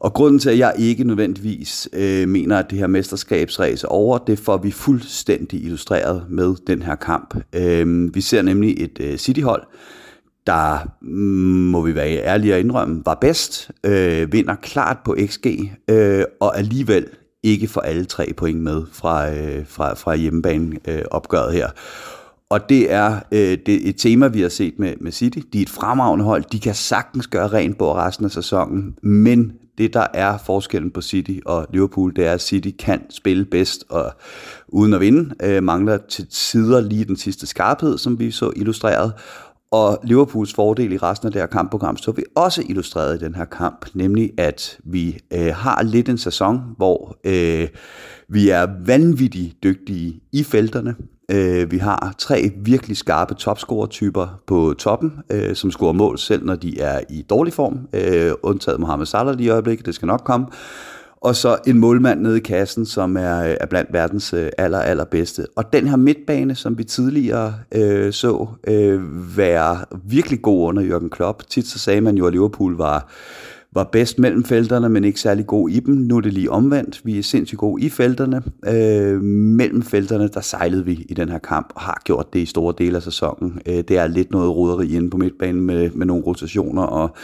[0.00, 4.18] Og grunden til, at jeg ikke nødvendigvis øh, mener, at det her mesterskabsræs er over,
[4.18, 7.34] det får vi fuldstændig illustreret med den her kamp.
[7.54, 9.62] Øh, vi ser nemlig et øh, City-hold,
[10.46, 15.46] der, mm, må vi være ærlige og indrømme, var bedst, øh, vinder klart på XG,
[15.90, 17.06] øh, og alligevel
[17.42, 21.68] ikke får alle tre point med fra, øh, fra, fra hjemmebane øh, opgøret her.
[22.50, 25.38] Og det er, øh, det er et tema, vi har set med, med City.
[25.52, 26.44] De er et fremragende hold.
[26.52, 31.00] De kan sagtens gøre rent på resten af sæsonen, men det, der er forskellen på
[31.00, 34.12] City og Liverpool, det er, at City kan spille bedst og
[34.68, 35.34] uden at vinde.
[35.42, 39.12] Øh, mangler til tider lige den sidste skarphed, som vi så illustreret.
[39.72, 43.34] Og Liverpools fordel i resten af det her kampprogram så vi også illustreret i den
[43.34, 47.68] her kamp, nemlig at vi øh, har lidt en sæson, hvor øh,
[48.28, 50.94] vi er vanvittigt dygtige i felterne.
[51.32, 56.54] Øh, vi har tre virkelig skarpe topscorer-typer på toppen, øh, som scorer mål selv, når
[56.54, 57.78] de er i dårlig form.
[57.92, 60.46] Øh, undtaget Mohamed Salah lige i øjeblikket, det skal nok komme.
[61.22, 65.46] Og så en målmand nede i kassen, som er, er blandt verdens øh, aller, allerbedste.
[65.56, 71.08] Og den her midtbane, som vi tidligere øh, så øh, være virkelig god under Jürgen
[71.08, 71.42] Klopp.
[71.48, 73.08] Tit så sagde man jo, at Liverpool var
[73.72, 75.94] var bedst mellem felterne, men ikke særlig god i dem.
[75.94, 77.00] Nu er det lige omvendt.
[77.04, 78.42] Vi er sindssygt gode i felterne.
[78.66, 82.46] Øh, mellem felterne, der sejlede vi i den her kamp, og har gjort det i
[82.46, 83.60] store dele af sæsonen.
[83.66, 87.14] Øh, det er lidt noget roderi inde på midtbanen med, med nogle rotationer og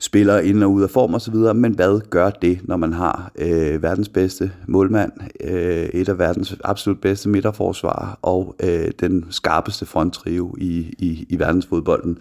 [0.00, 3.82] spillere ind og ud af form osv., men hvad gør det, når man har øh,
[3.82, 10.54] verdens bedste målmand, øh, et af verdens absolut bedste midterforsvar og øh, den skarpeste fronttrio
[10.58, 12.18] i, i, i verdensfodbolden,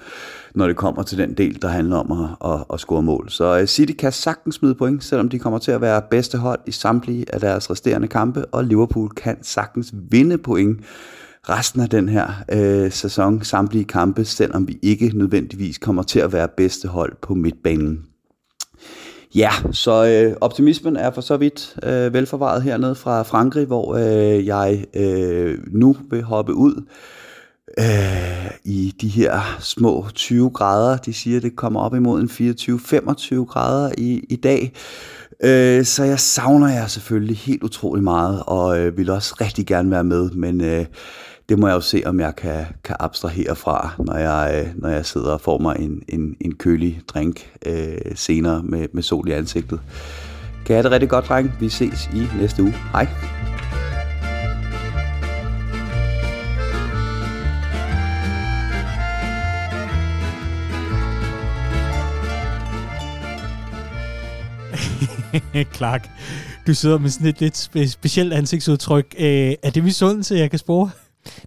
[0.56, 3.30] når det kommer til den del, der handler om at, at, at score mål.
[3.30, 6.60] Så øh, City kan sagtens smide point, selvom de kommer til at være bedste hold
[6.66, 10.80] i samtlige af deres resterende kampe, og Liverpool kan sagtens vinde point
[11.50, 16.34] resten af den her øh, sæson, samtlige kampe, selvom vi ikke nødvendigvis kommer til at
[16.34, 18.06] være bedste hold på midtbanen.
[19.36, 24.46] Ja, så øh, optimismen er for så vidt øh, velforvaret hernede fra Frankrig, hvor øh,
[24.46, 26.84] jeg øh, nu vil hoppe ud
[27.80, 30.98] øh, i de her små 20 grader.
[30.98, 32.30] De siger, at det kommer op imod en
[33.40, 34.74] 24-25 grader i, i dag.
[35.44, 39.92] Øh, så jeg savner jer selvfølgelig helt utrolig meget, og øh, vil også rigtig gerne
[39.92, 40.86] være med, men øh,
[41.50, 45.06] det må jeg jo se, om jeg kan, kan abstrahere fra, når jeg, når jeg
[45.06, 49.32] sidder og får mig en, en, en kølig drink øh, senere med, med sol i
[49.32, 49.80] ansigtet.
[50.66, 51.54] Kan jeg have det rigtig godt, dreng.
[51.60, 52.74] Vi ses i næste uge.
[52.92, 53.08] Hej.
[65.78, 66.10] Clark,
[66.68, 69.16] du sidder med sådan et lidt spe- specielt ansigtsudtryk.
[69.20, 70.90] Øh, er det misundelse, jeg kan spore?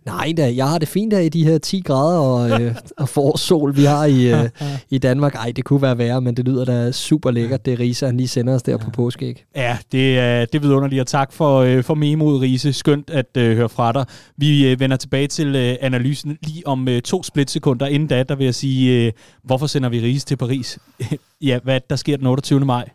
[0.07, 3.09] Nej da, jeg har det fint der i de her 10 grader og, øh, og
[3.09, 4.49] forårssol, vi har i, øh,
[4.91, 5.35] i Danmark.
[5.35, 8.29] Ej, det kunne være værre, men det lyder da super lækkert, det Risa, han lige
[8.29, 8.79] sender os der ja.
[8.79, 9.45] på påskeæg.
[9.57, 12.73] Ja, det er, det er vidunderligt, og tak for, øh, for memoet, Riese.
[12.73, 14.05] Skønt at øh, høre fra dig.
[14.37, 17.87] Vi øh, vender tilbage til øh, analysen lige om øh, to splitsekunder.
[17.87, 19.13] Inden da, der vil jeg sige, øh,
[19.45, 20.79] hvorfor sender vi Riese til Paris?
[21.43, 22.61] ja, hvad der sker den 28.
[22.61, 22.89] maj?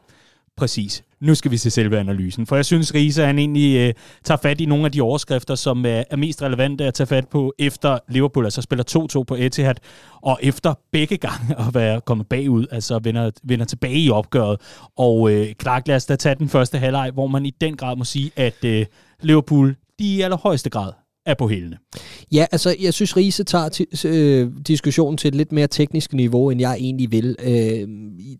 [0.58, 1.04] Præcis.
[1.22, 2.46] Nu skal vi se selve analysen.
[2.46, 5.86] For jeg synes, Riese han egentlig øh, tager fat i nogle af de overskrifter, som
[5.86, 9.76] øh, er mest relevante at tage fat på efter Liverpool, altså spiller 2-2 på Etihad,
[10.22, 14.62] og efter begge gange at være kommet bagud, altså vender, vender tilbage i opgøret.
[14.98, 17.96] Og øh, Clark, lad os da tage den første halvleg, hvor man i den grad
[17.96, 18.86] må sige, at øh,
[19.22, 20.92] Liverpool, de i allerhøjeste grad
[21.26, 21.78] er på hælene.
[22.32, 26.50] Ja, altså jeg synes, Riese tager t- øh, diskussionen til et lidt mere teknisk niveau,
[26.50, 27.36] end jeg egentlig vil.
[27.44, 27.88] Øh,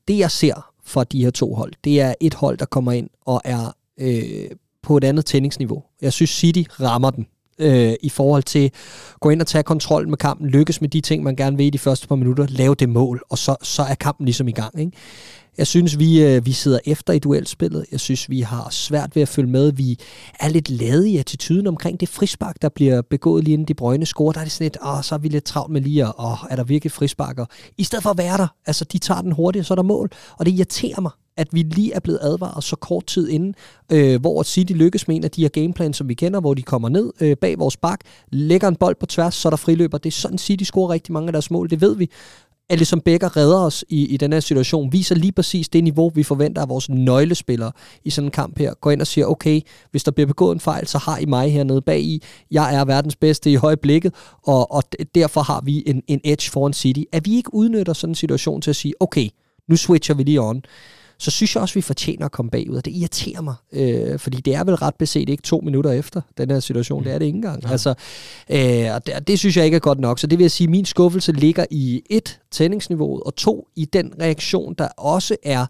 [0.08, 1.74] det jeg ser fra de her to hold.
[1.84, 4.50] Det er et hold, der kommer ind og er øh,
[4.82, 5.84] på et andet tændingsniveau.
[6.02, 7.28] Jeg synes, City rammer den
[7.60, 11.02] øh, i forhold til at gå ind og tage kontrol med kampen, lykkes med de
[11.02, 13.84] ting, man gerne vil i de første par minutter, lave det mål, og så, så
[13.84, 14.80] er kampen ligesom i gang.
[14.80, 14.92] Ikke?
[15.58, 17.86] Jeg synes, vi, øh, vi sidder efter i duelspillet.
[17.92, 19.72] Jeg synes, vi har svært ved at følge med.
[19.72, 20.00] Vi
[20.40, 24.06] er lidt lade i attituden omkring det frispark, der bliver begået lige inden de brøgne
[24.06, 24.34] score.
[24.34, 26.52] Der er det sådan lidt, åh, så er vi lidt travlt med lige, og åh,
[26.52, 27.46] er der virkelig frisparker?
[27.78, 30.10] I stedet for at være der, altså de tager den hurtigt, så er der mål.
[30.38, 33.56] Og det irriterer mig, at vi lige er blevet advaret så kort tid inden,
[33.92, 36.62] øh, hvor City lykkes med en af de her gameplan, som vi kender, hvor de
[36.62, 38.00] kommer ned øh, bag vores bak,
[38.32, 39.98] lægger en bold på tværs, så er der friløber.
[39.98, 42.10] Det er sådan, City scorer rigtig mange af deres mål, det ved vi
[42.70, 46.24] Alisson Becker redder os i, i den her situation, viser lige præcis det niveau, vi
[46.24, 47.72] forventer af vores nøglespillere
[48.04, 48.74] i sådan en kamp her.
[48.74, 51.52] Går ind og siger, okay, hvis der bliver begået en fejl, så har I mig
[51.52, 52.24] hernede bag i.
[52.52, 54.84] Jeg er verdens bedste i højblikket, og, og
[55.16, 57.02] derfor har vi en, en edge foran City.
[57.12, 59.30] At vi ikke udnytter sådan en situation til at sige, okay,
[59.70, 60.62] nu switcher vi lige on
[61.18, 64.38] så synes jeg også, vi fortjener at komme bagud, og det irriterer mig, øh, fordi
[64.38, 67.26] det er vel ret beset ikke to minutter efter den her situation, det er det
[67.26, 67.64] ikke engang.
[67.64, 67.72] Ja.
[67.72, 67.90] Altså,
[68.50, 70.66] øh, og det, det synes jeg ikke er godt nok, så det vil jeg sige,
[70.66, 75.66] at min skuffelse ligger i et, tændingsniveauet, og to, i den reaktion, der også er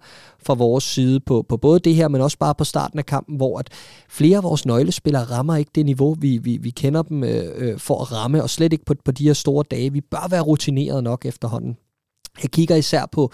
[0.46, 3.38] fra vores side på, på både det her, men også bare på starten af kampen,
[3.38, 3.70] hvor at
[4.10, 7.80] flere af vores nøglespillere rammer ikke det niveau, vi, vi, vi kender dem øh, øh
[7.80, 9.94] for at ramme, og slet ikke på, på de her store dage.
[9.94, 11.78] Vi bør være rutineret nok efterhånden.
[12.44, 13.32] Jeg kigger især på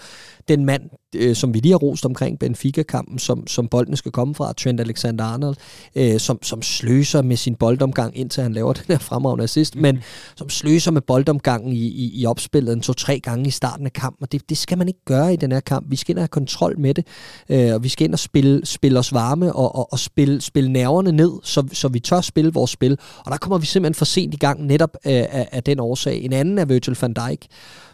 [0.48, 0.82] den mand,
[1.16, 4.80] øh, som vi lige har rost omkring Benfica-kampen, som, som bolden skal komme fra, Trent
[4.80, 5.54] Alexander-Arnold,
[5.96, 9.82] øh, som, som sløser med sin boldomgang, indtil han laver den her fremragende assist, mm.
[9.82, 10.02] men
[10.36, 14.22] som sløser med boldomgangen i, i, i opspillet en to-tre gange i starten af kampen,
[14.22, 15.86] og det, det skal man ikke gøre i den her kamp.
[15.90, 17.06] Vi skal ind og have kontrol med det,
[17.48, 20.72] øh, og vi skal ind og spille, spille os varme og, og, og spille, spille
[20.72, 24.04] nerverne ned, så, så vi tør spille vores spil, og der kommer vi simpelthen for
[24.04, 26.22] sent i gang netop af, af, af den årsag.
[26.22, 27.46] En anden er Virgil van Dijk,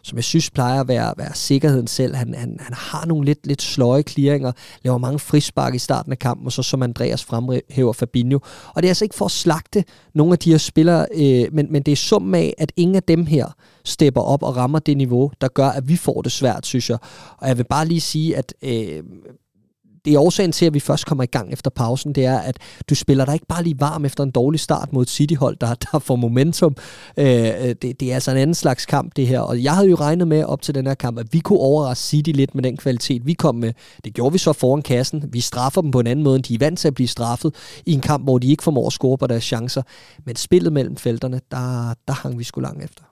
[0.09, 2.15] som jeg synes plejer at være, være sikkerheden selv.
[2.15, 6.19] Han, han, han har nogle lidt, lidt sløje clearinger, laver mange frispark i starten af
[6.19, 8.39] kampen, og så som Andreas fremhæver Fabinho.
[8.75, 11.73] Og det er altså ikke for at slagte nogle af de her spillere, øh, men,
[11.73, 13.47] men det er summen af, at ingen af dem her
[13.85, 16.99] stepper op og rammer det niveau, der gør, at vi får det svært, synes jeg.
[17.39, 19.03] Og jeg vil bare lige sige, at øh,
[20.09, 22.57] det er årsagen til, at vi først kommer i gang efter pausen, det er, at
[22.91, 25.99] du spiller dig ikke bare lige varm efter en dårlig start mod City-hold, der, der
[25.99, 26.77] får momentum.
[27.17, 29.41] Øh, øh, det, det er altså en anden slags kamp, det her.
[29.41, 32.05] Og jeg havde jo regnet med op til den her kamp, at vi kunne overraske
[32.05, 33.73] City lidt med den kvalitet, vi kom med.
[34.05, 35.25] Det gjorde vi så foran kassen.
[35.33, 37.55] Vi straffer dem på en anden måde, end de er vant til at blive straffet
[37.87, 39.83] i en kamp, hvor de ikke formår at score på deres chancer.
[40.27, 43.03] Men spillet mellem felterne, der, der hang vi sgu langt efter.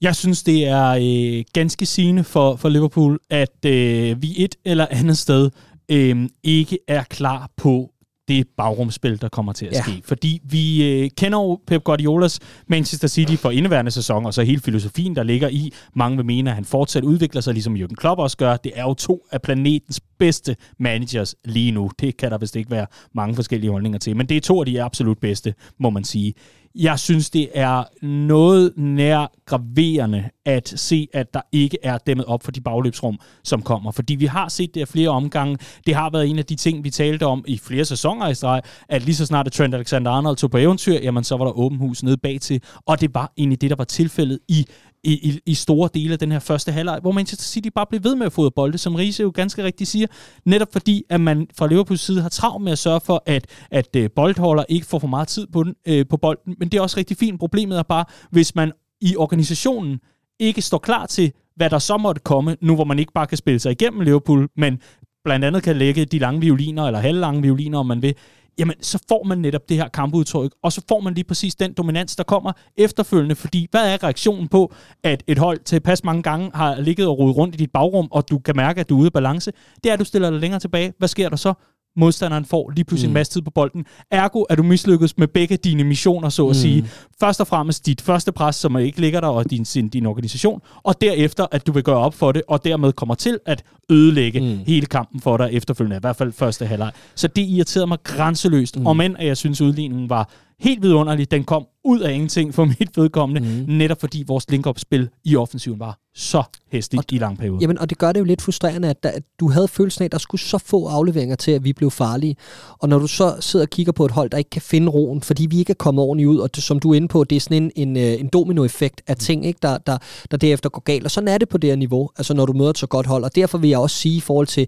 [0.00, 4.86] Jeg synes, det er øh, ganske sigende for, for Liverpool, at øh, vi et eller
[4.90, 5.50] andet sted
[5.90, 7.90] øh, ikke er klar på
[8.28, 9.82] det bagrumspil, der kommer til at ja.
[9.82, 10.02] ske.
[10.04, 14.60] Fordi vi øh, kender jo Pep Guardiolas Manchester City for indeværende sæson, og så hele
[14.60, 15.72] filosofien, der ligger i.
[15.94, 18.56] Mange vil mene, at han fortsat udvikler sig, ligesom Jürgen Klopp også gør.
[18.56, 21.90] Det er jo to af planetens bedste managers lige nu.
[22.00, 24.66] Det kan der vist ikke være mange forskellige holdninger til, men det er to af
[24.66, 26.34] de absolut bedste, må man sige.
[26.78, 32.42] Jeg synes, det er noget nær graverende at se, at der ikke er dæmmet op
[32.42, 33.90] for de bagløbsrum, som kommer.
[33.90, 35.58] Fordi vi har set det af flere omgange.
[35.86, 38.62] Det har været en af de ting, vi talte om i flere sæsoner i streg,
[38.88, 41.78] at lige så snart at Trent Alexander-Arnold tog på eventyr, jamen så var der åben
[41.78, 42.62] hus nede bag til.
[42.86, 44.66] Og det var egentlig det, der var tilfældet i
[45.04, 48.04] i, i, i store dele af den her første halvleg, hvor Manchester City bare blev
[48.04, 50.06] ved med at få bolde, som Riese jo ganske rigtigt siger,
[50.44, 53.96] netop fordi, at man fra Liverpools side har travlt med at sørge for, at, at
[53.96, 56.82] øh, boldholder ikke får for meget tid på, den, øh, på bolden, men det er
[56.82, 57.40] også rigtig fint.
[57.40, 60.00] Problemet er bare, hvis man i organisationen
[60.38, 63.38] ikke står klar til, hvad der så måtte komme, nu hvor man ikke bare kan
[63.38, 64.78] spille sig igennem Liverpool, men
[65.24, 68.14] blandt andet kan lægge de lange violiner, eller halvlange violiner, om man vil,
[68.58, 71.72] jamen så får man netop det her kampudtryk, og så får man lige præcis den
[71.72, 76.22] dominans, der kommer efterfølgende, fordi hvad er reaktionen på, at et hold til pas mange
[76.22, 78.96] gange har ligget og rodet rundt i dit bagrum, og du kan mærke, at du
[78.96, 79.52] er ude af balance,
[79.84, 80.92] det er, at du stiller dig længere tilbage.
[80.98, 81.54] Hvad sker der så?
[81.96, 83.10] Modstanderen får lige pludselig mm.
[83.10, 83.84] en masse tid på bolden.
[84.10, 86.54] Ergo er du mislykkedes med begge dine missioner, så at mm.
[86.54, 86.90] sige.
[87.20, 90.60] Først og fremmest dit første pres, som ikke ligger der, og din, sin, din organisation,
[90.82, 94.40] og derefter, at du vil gøre op for det, og dermed kommer til at ødelægge
[94.40, 94.58] mm.
[94.66, 96.92] hele kampen for dig efterfølgende, i hvert fald første halvleg.
[97.14, 98.86] Så det irriterede mig grænseløst, mm.
[98.86, 100.28] og men at jeg synes, udligningen var
[100.60, 101.30] helt vidunderlig.
[101.30, 103.72] Den kom ud af ingenting for mit vedkommende, mm.
[103.74, 106.42] netop fordi vores link-up-spil i offensiven var så
[106.72, 107.58] hæstigt og, i lang periode.
[107.60, 110.04] Jamen, og det gør det jo lidt frustrerende, at, der, at du havde følelsen af,
[110.04, 112.36] at der skulle så få afleveringer til, at vi blev farlige.
[112.78, 115.22] Og når du så sidder og kigger på et hold, der ikke kan finde roen,
[115.22, 117.36] fordi vi ikke er kommet ordentligt ud, og det, som du er inde på, det
[117.36, 119.98] er sådan en, en, øh, en dominoeffekt af ting, ikke, der, der,
[120.30, 121.04] der derefter går galt.
[121.04, 123.06] Og sådan er det på det her niveau, altså når du møder et så godt
[123.06, 123.24] hold.
[123.24, 124.66] Og derfor vil jeg også sige i forhold til,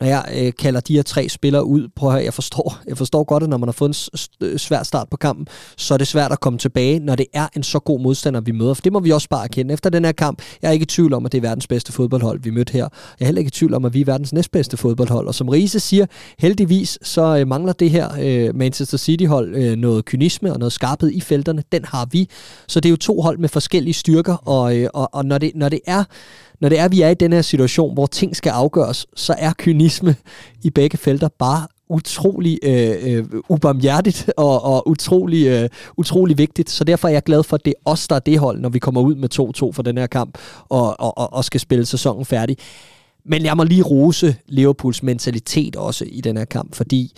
[0.00, 3.24] når jeg øh, kalder de her tre spillere ud, prøv at jeg forstår, jeg forstår
[3.24, 4.08] godt, at når man har fået
[4.40, 7.46] en svær start på kampen, så er det svært at komme tilbage, når det er
[7.56, 8.74] en så god modstander, vi møder.
[8.74, 9.74] For det må vi også bare erkende.
[9.74, 11.92] Efter den her kamp, jeg er ikke i tvivl om, at det er verdens bedste
[11.92, 12.88] fodboldhold, vi mødte her.
[13.20, 15.26] Jeg er heller ikke i tvivl om, at vi er verdens næstbedste fodboldhold.
[15.26, 16.06] Og som Riese siger,
[16.38, 21.10] heldigvis så øh, mangler det her øh, Manchester City-hold øh, noget kynisme og noget skarphed
[21.10, 21.62] i felterne.
[21.72, 22.28] Den har vi.
[22.68, 25.52] Så det er jo to hold med forskellige styrker, og, øh, og, og når, det,
[25.54, 26.04] når det er
[26.60, 29.34] når det er, at vi er i den her situation, hvor ting skal afgøres, så
[29.38, 30.16] er kynisme
[30.62, 36.70] i begge felter bare utrolig øh, øh, ubarmhjertigt og, og utrolig, øh, utrolig vigtigt.
[36.70, 38.68] Så derfor er jeg glad for, at det er os, der er det hold, når
[38.68, 39.28] vi kommer ud med
[39.68, 42.56] 2-2 for den her kamp og, og, og, og skal spille sæsonen færdig.
[43.24, 47.12] Men jeg må lige rose Liverpools mentalitet også i den her kamp, fordi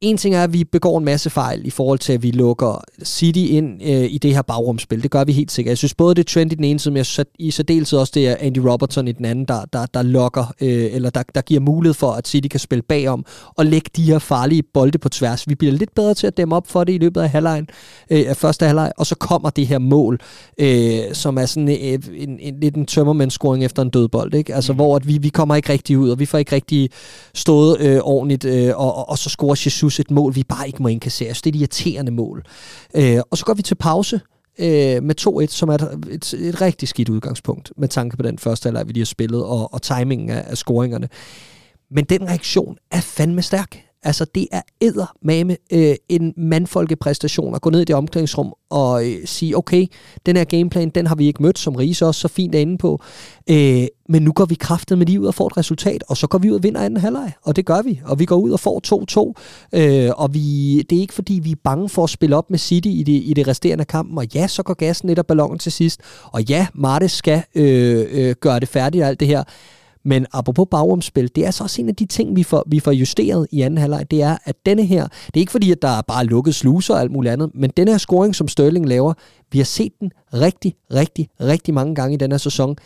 [0.00, 2.84] en ting er, at vi begår en masse fejl i forhold til, at vi lukker
[3.04, 5.02] City ind øh, i det her bagrumspil.
[5.02, 5.70] Det gør vi helt sikkert.
[5.70, 7.98] Jeg synes både, det er Trent i den ene side, men jeg synes i særdeleshed
[7.98, 11.22] også, det er Andy Robertson i den anden, der, der, der lokker, øh, eller der,
[11.34, 13.24] der giver mulighed for, at City kan spille bagom
[13.56, 15.48] og lægge de her farlige bolde på tværs.
[15.48, 17.68] Vi bliver lidt bedre til at dæmme op for det i løbet af, halvlejen,
[18.10, 20.20] øh, af første halvleg, og så kommer det her mål,
[20.58, 24.34] øh, som er sådan øh, en, en, lidt en tømmermændscoring efter en dødbold.
[24.34, 24.54] Ikke?
[24.54, 24.76] Altså, mm.
[24.76, 26.90] hvor at vi, vi kommer ikke rigtig ud, og vi får ikke rigtig
[27.34, 30.82] stået øh, ordentligt, øh, og, og, og så scorer Jesus et mål, vi bare ikke
[30.82, 31.34] må indkassere.
[31.34, 32.44] Så det er et irriterende mål.
[32.94, 34.20] Øh, og så går vi til pause
[34.58, 38.38] øh, med 2-1, som er et, et, et rigtig skidt udgangspunkt, med tanke på den
[38.38, 41.08] første halvleg, vi lige har spillet, og, og timingen af, af scoringerne.
[41.90, 43.85] Men den reaktion er fandme stærk.
[44.06, 49.16] Altså, det er eddermame øh, en mandfolkepræstation at gå ned i det omklædningsrum og øh,
[49.24, 49.86] sige, okay,
[50.26, 52.78] den her gameplan, den har vi ikke mødt, som Riese også så fint er inde
[52.78, 53.00] på,
[53.50, 56.26] øh, men nu går vi kraftet med lige ud og får et resultat, og så
[56.26, 58.50] går vi ud og vinder anden halvleg, og det gør vi, og vi går ud
[58.50, 59.34] og får
[59.72, 62.50] 2-2, øh, og vi, det er ikke fordi, vi er bange for at spille op
[62.50, 65.18] med City i det, i det resterende af kampen, og ja, så går gassen lidt
[65.18, 69.20] af ballonen til sidst, og ja, Martes skal øh, øh, gøre det færdigt og alt
[69.20, 69.44] det her,
[70.06, 72.92] men apropos bagomspil, det er så også en af de ting, vi får, vi får
[72.92, 75.88] justeret i anden halvleg, det er, at denne her, det er ikke fordi, at der
[75.88, 79.14] er bare lukket sluser og alt muligt andet, men denne her scoring, som Sterling laver,
[79.52, 82.76] vi har set den rigtig, rigtig, rigtig mange gange i den her sæson,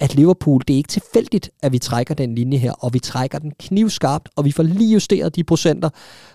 [0.00, 3.38] at Liverpool, det er ikke tilfældigt, at vi trækker den linje her, og vi trækker
[3.38, 5.88] den knivskarpt, og vi får lige justeret de procenter,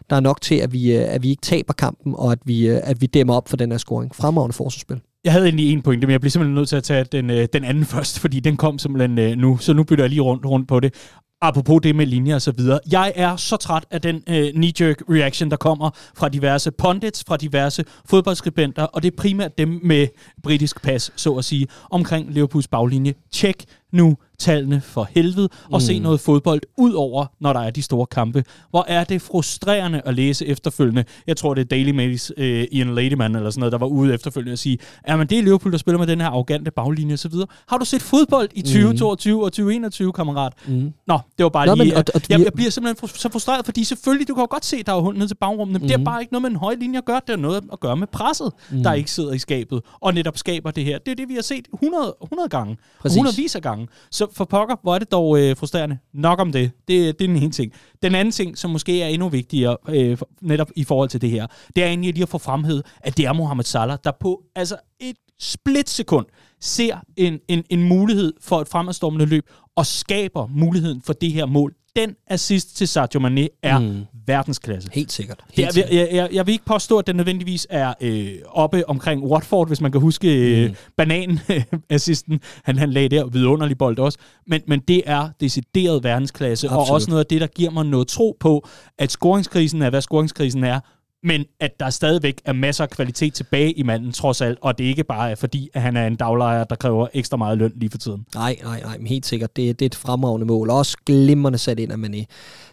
[0.09, 2.67] der er nok til, at vi, øh, at vi ikke taber kampen, og at vi,
[2.67, 4.15] øh, at vi dæmmer op for den her scoring.
[4.15, 5.01] Fremragende forsvarsspil.
[5.25, 7.47] Jeg havde egentlig en pointe, men jeg bliver simpelthen nødt til at tage den, øh,
[7.53, 10.45] den anden først, fordi den kom simpelthen øh, nu, så nu bytter jeg lige rundt,
[10.45, 10.93] rundt på det.
[11.41, 12.79] Apropos det med linjer og så videre.
[12.91, 17.37] Jeg er så træt af den øh, knee-jerk reaction, der kommer fra diverse pundits, fra
[17.37, 20.07] diverse fodboldskribenter, og det er primært dem med
[20.43, 23.13] britisk pas, så at sige, omkring Liverpools baglinje.
[23.31, 23.55] Tjek
[23.93, 25.79] nu tallene for helvede, og mm.
[25.79, 28.43] se noget fodbold ud over, når der er de store kampe.
[28.69, 31.03] Hvor er det frustrerende at læse efterfølgende.
[31.27, 34.13] Jeg tror, det er Daily Mails øh, Ian Ladyman eller sådan noget, der var ude
[34.13, 34.77] efterfølgende og sige,
[35.07, 37.47] ja, men det er Liverpool, der spiller med den her arrogante baglinje og så videre.
[37.67, 39.43] Har du set fodbold i 2022 mm.
[39.43, 40.53] og 2021, kammerat?
[40.67, 40.93] Mm.
[41.07, 41.85] Nå, det var bare Nå, lige...
[41.85, 44.65] Men, og, og, jeg, jeg bliver simpelthen så frustreret, fordi selvfølgelig, du kan jo godt
[44.65, 45.87] se, der er hund ned til bagrummet, men mm.
[45.87, 47.21] det er bare ikke noget med en høj linje at gøre.
[47.27, 48.83] Det er noget at gøre med presset, mm.
[48.83, 50.97] der ikke sidder i skabet, og netop skaber det her.
[50.97, 53.15] Det er det, vi har set 100, 100 gange, Præcis.
[53.15, 53.87] 100 vis af gange.
[54.11, 55.97] Så for pokker, hvor er det dog øh, frustrerende.
[56.13, 56.71] Nok om det.
[56.87, 56.87] det.
[56.87, 57.71] Det er den ene ting.
[58.03, 61.47] Den anden ting, som måske er endnu vigtigere, øh, netop i forhold til det her,
[61.75, 64.77] det er egentlig lige at få fremhed, at det er Mohamed Salah, der på altså
[64.99, 66.25] et splitsekund
[66.61, 71.45] ser en, en, en mulighed for et fremadstormende løb, og skaber muligheden for det her
[71.45, 74.05] mål den assist til Sadio Mane er mm.
[74.27, 74.89] verdensklasse.
[74.93, 75.39] Helt sikkert.
[75.53, 79.23] Helt jeg, jeg, jeg, jeg vil ikke påstå, at den nødvendigvis er øh, oppe omkring
[79.23, 80.75] Watford, hvis man kan huske øh, mm.
[80.97, 84.17] banan-assisten, han, han lagde der vidunderlig bold også.
[84.47, 86.87] Men, men det er decideret verdensklasse, Absolut.
[86.87, 88.67] og også noget af det, der giver mig noget tro på,
[88.97, 90.79] at scoringskrisen er, hvad scoringskrisen er,
[91.25, 94.83] men at der stadigvæk er masser af kvalitet tilbage i manden, trods alt, og det
[94.83, 97.89] ikke bare er fordi, at han er en daglejer, der kræver ekstra meget løn lige
[97.89, 98.25] for tiden.
[98.35, 99.55] Nej, nej, nej, men helt sikkert.
[99.55, 100.69] Det, det er et fremragende mål.
[100.69, 102.25] Også glimrende sat ind af Mané.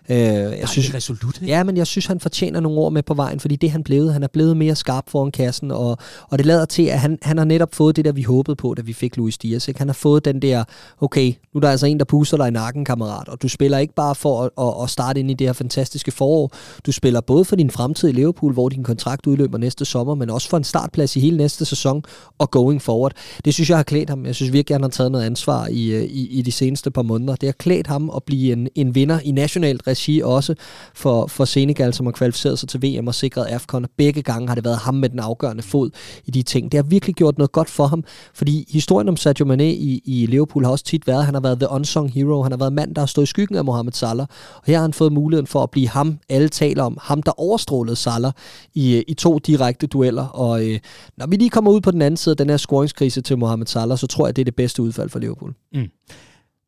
[0.09, 1.47] Øh, jeg synes, resolut, ikke?
[1.47, 3.83] Ja, men jeg synes, han fortjener nogle ord med på vejen, fordi det er han
[3.83, 4.13] blevet.
[4.13, 5.99] Han er blevet mere skarp foran kassen, og,
[6.29, 8.75] og det lader til, at han, han har netop fået det, der vi håbede på,
[8.75, 9.69] da vi fik Luis Diaz.
[9.69, 9.81] Ikke?
[9.81, 10.65] Han har fået den der,
[11.01, 13.79] okay, nu er der altså en, der puster dig i nakken, kammerat, og du spiller
[13.79, 16.51] ikke bare for at, at, at starte ind i det her fantastiske forår.
[16.87, 20.31] Du spiller både for din fremtid i Liverpool, hvor din kontrakt udløber næste sommer, men
[20.31, 22.03] også for en startplads i hele næste sæson
[22.39, 23.13] og going forward.
[23.45, 24.27] Det synes jeg har klædt ham.
[24.27, 27.03] Jeg synes virkelig, han har taget noget ansvar i, øh, i, i de seneste par
[27.03, 27.37] måneder.
[27.37, 30.55] Det har klædt ham at blive en, en vinder i nationalt regi også
[30.95, 33.87] for, for Senegal, som har kvalificeret sig til VM og sikret AFCON.
[33.97, 35.91] Begge gange har det været ham med den afgørende fod
[36.25, 36.73] i de ting.
[36.73, 40.27] Det har virkelig gjort noget godt for ham, fordi historien om Sadio Mane i, i
[40.27, 42.43] Liverpool har også tit været, at han har været the unsung hero.
[42.43, 44.27] Han har været mand, der har stået i skyggen af Mohamed Salah.
[44.55, 46.99] Og her har han fået muligheden for at blive ham, alle taler om.
[47.03, 48.33] Ham, der overstrålede Salah
[48.75, 50.27] i, i to direkte dueller.
[50.27, 50.79] Og øh,
[51.17, 53.67] når vi lige kommer ud på den anden side af den her scoringskrise til Mohamed
[53.67, 55.55] Salah, så tror jeg, det er det bedste udfald for Liverpool.
[55.73, 55.89] Mm.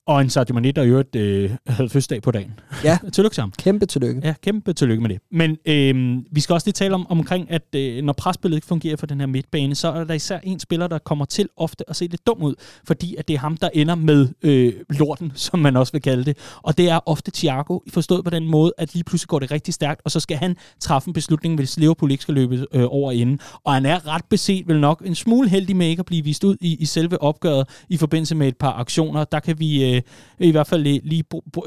[0.06, 2.60] Og en Sadio Mane, der i øvrigt øh, havde fødselsdag på dagen.
[2.84, 2.98] Ja.
[3.12, 3.54] tillykke sammen.
[3.58, 4.20] Kæmpe tillykke.
[4.24, 5.18] Ja, kæmpe tillykke med det.
[5.32, 8.96] Men øh, vi skal også lige tale om omkring, at øh, når presspillet ikke fungerer
[8.96, 11.96] for den her midtbane, så er der især en spiller, der kommer til ofte at
[11.96, 12.54] se lidt dum ud,
[12.86, 16.24] fordi at det er ham, der ender med øh, lorten, som man også vil kalde
[16.24, 16.38] det.
[16.62, 19.74] Og det er ofte Thiago, forstået på den måde, at lige pludselig går det rigtig
[19.74, 23.12] stærkt, og så skal han træffe en beslutning, hvis Liverpool ikke skal løbe øh, over
[23.12, 23.40] inden.
[23.64, 26.44] Og han er ret beset vel nok en smule heldig med ikke at blive vist
[26.44, 29.24] ud i, i selve opgøret i forbindelse med et par aktioner.
[29.24, 29.93] Der kan vi...
[29.93, 31.24] Øh, Øh, i hvert fald lige,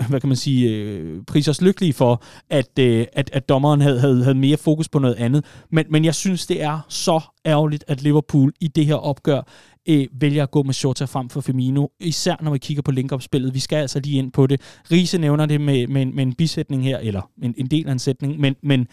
[0.10, 4.00] hvad kan man sige, øh, prise os lykkelige for, at, øh, at, at dommeren havde,
[4.00, 5.46] havde, havde mere fokus på noget andet.
[5.72, 9.42] Men, men jeg synes, det er så ærgerligt, at Liverpool i det her opgør
[9.88, 13.54] øh, vælger at gå med Shota frem for Firmino, især når vi kigger på link-up-spillet.
[13.54, 14.62] Vi skal altså lige ind på det.
[14.92, 18.00] Riese nævner det med, med, med en bisætning her, eller en, en del af en
[18.00, 18.88] sætning, men, men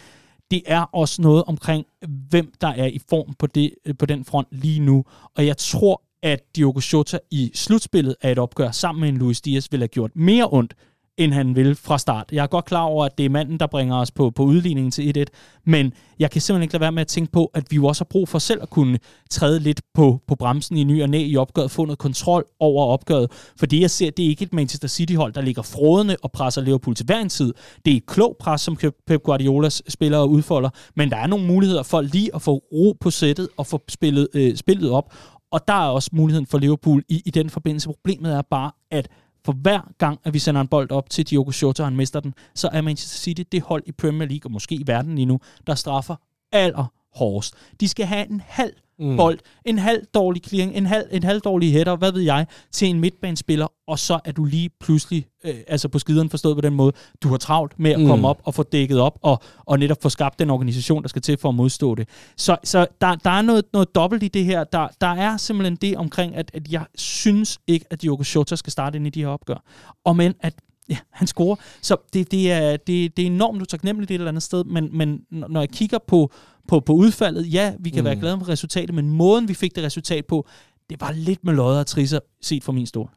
[0.51, 1.85] det er også noget omkring,
[2.29, 5.03] hvem der er i form på, det, øh, på den front lige nu.
[5.35, 9.41] Og jeg tror, at Diogo Jota i slutspillet af et opgør sammen med en Luis
[9.41, 10.73] Diaz ville have gjort mere ondt,
[11.17, 12.29] end han vil fra start.
[12.31, 14.91] Jeg er godt klar over, at det er manden, der bringer os på, på udligningen
[14.91, 15.23] til 1-1,
[15.65, 18.03] men jeg kan simpelthen ikke lade være med at tænke på, at vi jo også
[18.03, 18.99] har brug for selv at kunne
[19.29, 22.85] træde lidt på, på bremsen i ny og næ i opgøret, få noget kontrol over
[22.85, 26.31] opgøret, for det jeg ser, det er ikke et Manchester City-hold, der ligger frodende og
[26.31, 27.53] presser Liverpool til hver en tid.
[27.85, 31.47] Det er et klogt pres, som Pep Guardiolas spiller og udfolder, men der er nogle
[31.47, 35.13] muligheder for lige at få ro på sættet og få spillet, øh, spillet op,
[35.55, 37.87] og der er også muligheden for Liverpool i, i den forbindelse.
[37.87, 39.07] Problemet er bare, at
[39.45, 42.19] for hver gang, at vi sender en bold op til Diogo Jota, og han mister
[42.19, 45.25] den, så er Manchester City det hold i Premier League, og måske i verden lige
[45.25, 46.15] nu, der straffer
[46.51, 46.85] aller
[47.15, 47.55] hårdest.
[47.79, 49.17] De skal have en halv mm.
[49.17, 52.87] bold, en halv dårlig clearing, en halv, en halv dårlig header, hvad ved jeg, til
[52.87, 56.73] en midtbanespiller, og så er du lige pludselig, øh, altså på skideren forstået på den
[56.73, 56.91] måde,
[57.23, 58.07] du har travlt med at mm.
[58.07, 61.21] komme op og få dækket op, og, og netop få skabt den organisation, der skal
[61.21, 62.09] til for at modstå det.
[62.37, 64.63] Så, så der, der er noget, noget dobbelt i det her.
[64.63, 68.71] Der, der er simpelthen det omkring, at, at jeg synes ikke, at Diogo Jota skal
[68.71, 69.63] starte ind i de her opgør.
[70.03, 70.53] Og men at
[70.89, 71.55] ja, han scorer.
[71.81, 75.21] Så det, det, er, det, det er enormt utaknemmeligt et eller andet sted, men, men
[75.29, 76.31] når jeg kigger på,
[76.67, 78.05] på, på udfaldet, ja, vi kan mm.
[78.05, 80.47] være glade for resultatet, men måden, vi fik det resultat på,
[80.89, 83.09] det var lidt med lodder og trisser, set fra min stol.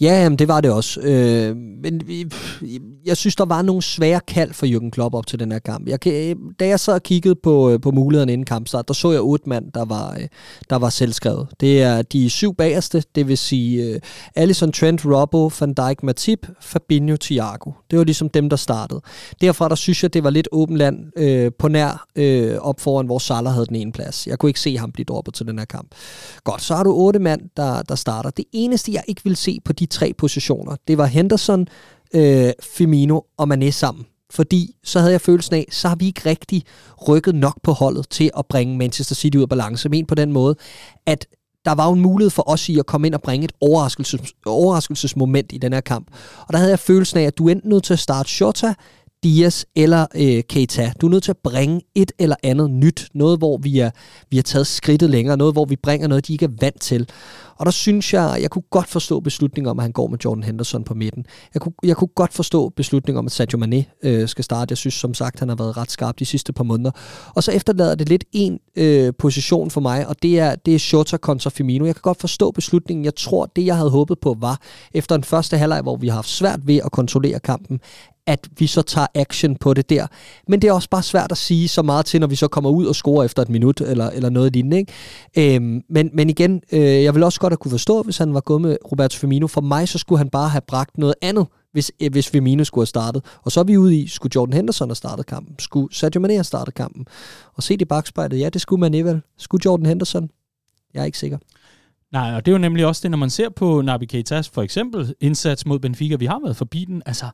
[0.00, 1.00] Ja, jamen, det var det også.
[1.00, 2.00] Øh, men
[3.06, 5.88] jeg synes, der var nogle svære kald for Jürgen Klopp op til den her kamp.
[5.88, 9.48] Jeg, da jeg så kiggede på, øh, på mulighederne inden kampstart, der så jeg otte
[9.48, 10.28] mand, der var, øh,
[10.70, 11.48] der var selvskrevet.
[11.60, 14.00] Det er de syv bagerste, det vil sige uh,
[14.34, 17.70] Alisson, Trent, Robbo, Van Dijk, Matip, Fabinho, Thiago.
[17.90, 19.00] Det var ligesom dem, der startede.
[19.40, 23.06] Derfra der synes jeg, det var lidt åben land øh, på nær øh, op foran,
[23.06, 24.26] hvor Salah havde den ene plads.
[24.26, 25.88] Jeg kunne ikke se ham blive droppet til den her kamp.
[26.44, 28.30] Godt, så har du otte mand, der, der starter.
[28.30, 30.76] Det eneste, jeg ikke vil se på de tre positioner.
[30.88, 31.66] Det var Henderson,
[32.14, 34.06] øh, Firmino og Mané sammen.
[34.30, 36.62] Fordi så havde jeg følelsen af, så har vi ikke rigtig
[37.08, 39.88] rykket nok på holdet til at bringe Manchester City ud af balance.
[39.88, 40.56] Men på den måde,
[41.06, 41.26] at
[41.64, 44.32] der var jo en mulighed for os i at komme ind og bringe et overraskelses,
[44.46, 46.08] overraskelsesmoment i den her kamp.
[46.40, 48.74] Og der havde jeg følelsen af, at du enten nødt til at starte Shota,
[49.24, 50.92] Dias eller øh, Keita.
[51.00, 53.08] Du er nødt til at bringe et eller andet nyt.
[53.14, 53.90] Noget, hvor vi, er,
[54.30, 55.36] vi har taget skridtet længere.
[55.36, 57.08] Noget, hvor vi bringer noget, de ikke er vant til.
[57.56, 60.42] Og der synes jeg, jeg kunne godt forstå beslutningen om, at han går med Jordan
[60.42, 61.26] Henderson på midten.
[61.54, 64.72] Jeg kunne, jeg kunne godt forstå beslutningen om, at Sadio Mane øh, skal starte.
[64.72, 66.90] Jeg synes som sagt, han har været ret skarp de sidste par måneder.
[67.34, 70.78] Og så efterlader det lidt en øh, position for mig, og det er, det er
[70.78, 71.84] Shota kontra Firmino.
[71.84, 73.04] Jeg kan godt forstå beslutningen.
[73.04, 74.60] Jeg tror, det jeg havde håbet på var,
[74.94, 77.80] efter den første halvleg, hvor vi har haft svært ved at kontrollere kampen,
[78.26, 80.06] at vi så tager action på det der.
[80.48, 82.70] Men det er også bare svært at sige så meget til, når vi så kommer
[82.70, 84.76] ud og scorer efter et minut, eller, eller noget lignende.
[84.76, 85.56] Ikke?
[85.56, 88.40] Øhm, men, men igen, øh, jeg vil også godt have kunne forstå, hvis han var
[88.40, 89.46] gået med Roberto Firmino.
[89.46, 92.82] For mig, så skulle han bare have bragt noget andet, hvis, øh, hvis Firmino skulle
[92.82, 93.24] have startet.
[93.42, 95.54] Og så er vi ude i, skulle Jordan Henderson have startet kampen?
[95.58, 97.06] Skulle Sadio Mane have startet kampen?
[97.54, 99.20] Og se det bagspejlet, ja, det skulle man alligevel.
[99.38, 100.30] Skulle Jordan Henderson?
[100.94, 101.38] Jeg er ikke sikker.
[102.14, 104.62] Nej, og det er jo nemlig også det, når man ser på Naby Keitas for
[104.62, 107.26] eksempel indsats mod Benfica, vi har været forbi den, altså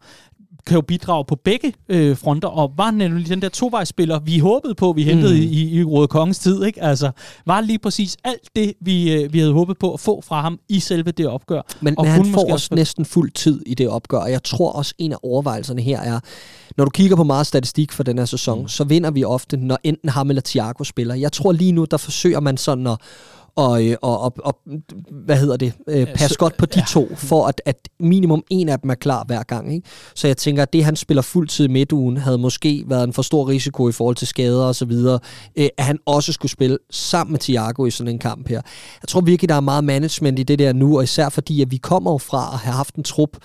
[0.67, 4.75] kan jo bidrage på begge øh, fronter, og var nemlig den der tovejsspiller, vi håbede
[4.75, 5.41] på, vi hentede mm.
[5.41, 6.83] i, i Røde Kongens tid, ikke?
[6.83, 7.11] Altså,
[7.47, 10.59] var lige præcis alt det, vi, øh, vi havde håbet på at få fra ham
[10.69, 11.63] i selve det opgør.
[11.81, 14.73] Men, og men han får også næsten fuld tid i det opgør, og jeg tror
[14.73, 16.21] også, en af overvejelserne her er,
[16.77, 18.69] når du kigger på meget statistik for den her sæson, mm.
[18.69, 21.15] så vinder vi ofte, når enten ham eller Thiago spiller.
[21.15, 22.99] Jeg tror lige nu, der forsøger man sådan at
[23.61, 24.59] og, øh, og, og, og
[25.11, 26.85] hvad hedder det, øh, passe godt på de ja.
[26.89, 29.75] to, for at, at minimum en af dem er klar hver gang.
[29.75, 29.89] Ikke?
[30.15, 33.23] Så jeg tænker, at det, han spiller fuldtid i midtugen, havde måske været en for
[33.23, 35.19] stor risiko i forhold til skader og så videre,
[35.57, 38.61] øh, at han også skulle spille sammen med Thiago i sådan en kamp her.
[39.03, 41.71] Jeg tror virkelig, der er meget management i det der nu, og især fordi, at
[41.71, 43.37] vi kommer fra at have haft en trup,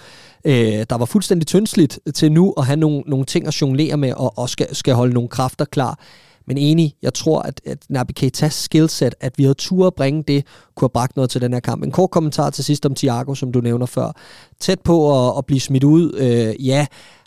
[0.46, 4.14] øh, der var fuldstændig tyndsligt til nu at have nogle, nogle ting at jonglere med,
[4.14, 6.00] og, og skal, skal holde nogle kræfter klar.
[6.48, 10.24] Men enig, jeg tror, at, at Naby Keitas skillset, at vi havde tur at bringe
[10.28, 11.84] det, kunne have bragt noget til den her kamp.
[11.84, 14.12] En kort kommentar til sidst om Thiago, som du nævner før.
[14.60, 16.86] Tæt på at, at blive smidt ud, øh, ja,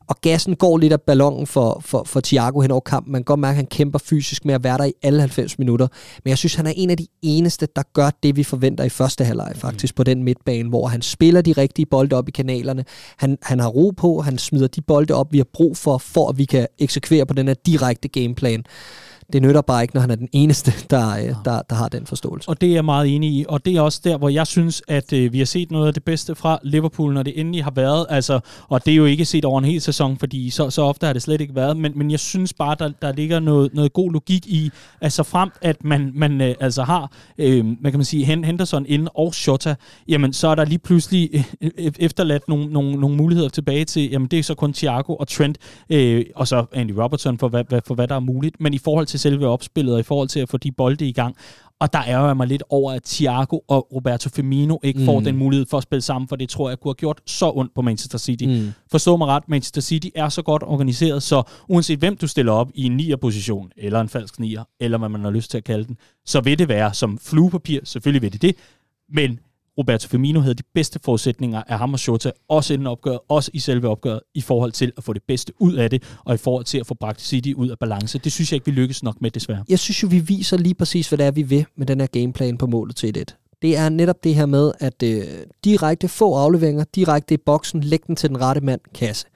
[0.09, 3.13] og gassen går lidt af ballonen for, for, for Thiago hen over kampen.
[3.13, 5.59] Man kan godt mærke, at han kæmper fysisk med at være der i alle 90
[5.59, 5.89] minutter.
[6.25, 8.89] Men jeg synes, han er en af de eneste, der gør det, vi forventer i
[8.89, 9.97] første halvleg faktisk, mm.
[9.97, 12.85] på den midtbane, hvor han spiller de rigtige bolde op i kanalerne.
[13.17, 16.29] Han, han har ro på, han smider de bolde op, vi har brug for, for
[16.29, 18.65] at vi kan eksekvere på den her direkte gameplan
[19.33, 22.07] det nytter bare ikke, når han er den eneste, der, øh, der, der har den
[22.07, 22.49] forståelse.
[22.49, 24.83] Og det er jeg meget enig i, og det er også der, hvor jeg synes,
[24.89, 27.71] at øh, vi har set noget af det bedste fra Liverpool, når det endelig har
[27.71, 30.83] været, altså, og det er jo ikke set over en hel sæson, fordi så, så
[30.83, 33.75] ofte har det slet ikke været, men, men jeg synes bare, der, der ligger noget,
[33.75, 34.71] noget god logik i,
[35.01, 39.09] altså frem, at man, man øh, altså har, øh, hvad kan man sige, Henderson ind
[39.15, 39.75] og Shota,
[40.09, 44.11] jamen så er der lige pludselig øh, øh, efterladt nogle, nogle, nogle muligheder tilbage til,
[44.11, 45.59] jamen det er så kun Thiago og Trent,
[45.91, 49.07] øh, og så Andy Robertson for hvad, for hvad der er muligt, men i forhold
[49.07, 51.37] til selve opspillet, og i forhold til at få de bolde i gang,
[51.81, 55.05] og der er jeg mig lidt over, at Thiago og Roberto Firmino ikke mm.
[55.05, 57.53] får den mulighed for at spille sammen, for det tror jeg kunne have gjort så
[57.55, 58.45] ondt på Manchester City.
[58.45, 58.73] Mm.
[58.91, 62.71] Forstå mig ret, Manchester City er så godt organiseret, så uanset hvem du stiller op
[62.75, 65.85] i en nier-position, eller en falsk nier, eller hvad man har lyst til at kalde
[65.85, 65.97] den,
[66.27, 68.57] så vil det være som fluepapir, selvfølgelig vil det det,
[69.13, 69.39] men
[69.79, 73.59] Roberto Firmino havde de bedste forudsætninger af ham og Shota, også inden opgøret, også i
[73.59, 76.65] selve opgøret, i forhold til at få det bedste ud af det, og i forhold
[76.65, 78.19] til at få bragt City ud af balance.
[78.19, 79.65] Det synes jeg ikke, vi lykkes nok med, desværre.
[79.69, 82.07] Jeg synes jo, vi viser lige præcis, hvad det er, vi vil med den her
[82.07, 85.23] gameplan på målet til 1 det er netop det her med, at øh,
[85.65, 89.27] direkte få afleveringer, direkte i boksen, læg den til den rette mand, kasse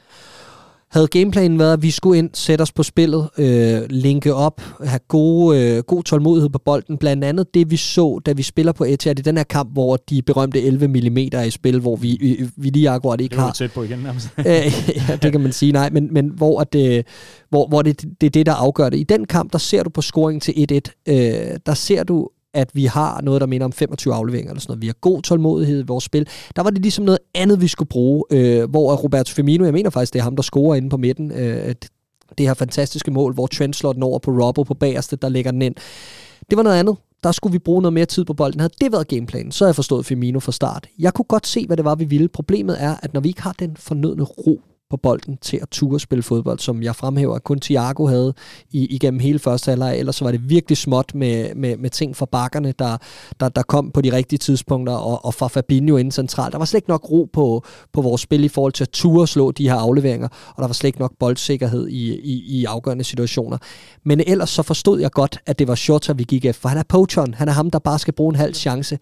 [0.92, 5.00] havde gameplanen været, at vi skulle ind, sætte os på spillet, øh, linke op, have
[5.08, 6.98] gode, øh, god tålmodighed på bolden.
[6.98, 9.96] Blandt andet det, vi så, da vi spiller på Etihad i den her kamp, hvor
[9.96, 13.46] de berømte 11 mm i spil, hvor vi, vi, vi lige akkurat ikke har...
[13.46, 14.28] Det tæt på igen nærmest.
[14.38, 14.44] øh,
[15.08, 17.04] ja, det kan man sige, nej, men, men hvor, at, øh,
[17.50, 18.98] hvor, hvor det, det er det, der afgør det.
[18.98, 22.70] I den kamp, der ser du på scoring til 1-1, øh, der ser du at
[22.74, 24.82] vi har noget, der minder om 25 afleveringer eller sådan noget.
[24.82, 26.28] Vi har god tålmodighed i vores spil.
[26.56, 29.90] Der var det ligesom noget andet, vi skulle bruge, øh, hvor Roberto Firmino, jeg mener
[29.90, 31.74] faktisk, det er ham, der scorer inde på midten, øh,
[32.38, 35.50] det her fantastiske mål, hvor Trent slår den over på Robbo på bagerste, der lægger
[35.50, 35.74] den ind.
[36.50, 36.96] Det var noget andet.
[37.22, 38.60] Der skulle vi bruge noget mere tid på bolden.
[38.60, 40.86] Havde det været gameplanen, så havde jeg forstået Firmino fra start.
[40.98, 42.28] Jeg kunne godt se, hvad det var, vi ville.
[42.28, 44.60] Problemet er, at når vi ikke har den fornødne ro
[44.92, 48.34] på bolden til at ture spille fodbold, som jeg fremhæver, at kun Thiago havde
[48.70, 49.98] i, igennem hele første halvleg.
[49.98, 52.96] Ellers så var det virkelig småt med, med, med ting fra bakkerne, der,
[53.40, 56.52] der, der kom på de rigtige tidspunkter, og, og fra Fabinho inden centralt.
[56.52, 59.26] Der var slet ikke nok ro på, på vores spil i forhold til at ture
[59.26, 63.04] slå de her afleveringer, og der var slet ikke nok boldsikkerhed i, i, i afgørende
[63.04, 63.58] situationer.
[64.04, 66.60] Men ellers så forstod jeg godt, at det var Shota, vi gik efter.
[66.60, 67.34] For han er poacheren.
[67.34, 68.98] Han er ham, der bare skal bruge en halv chance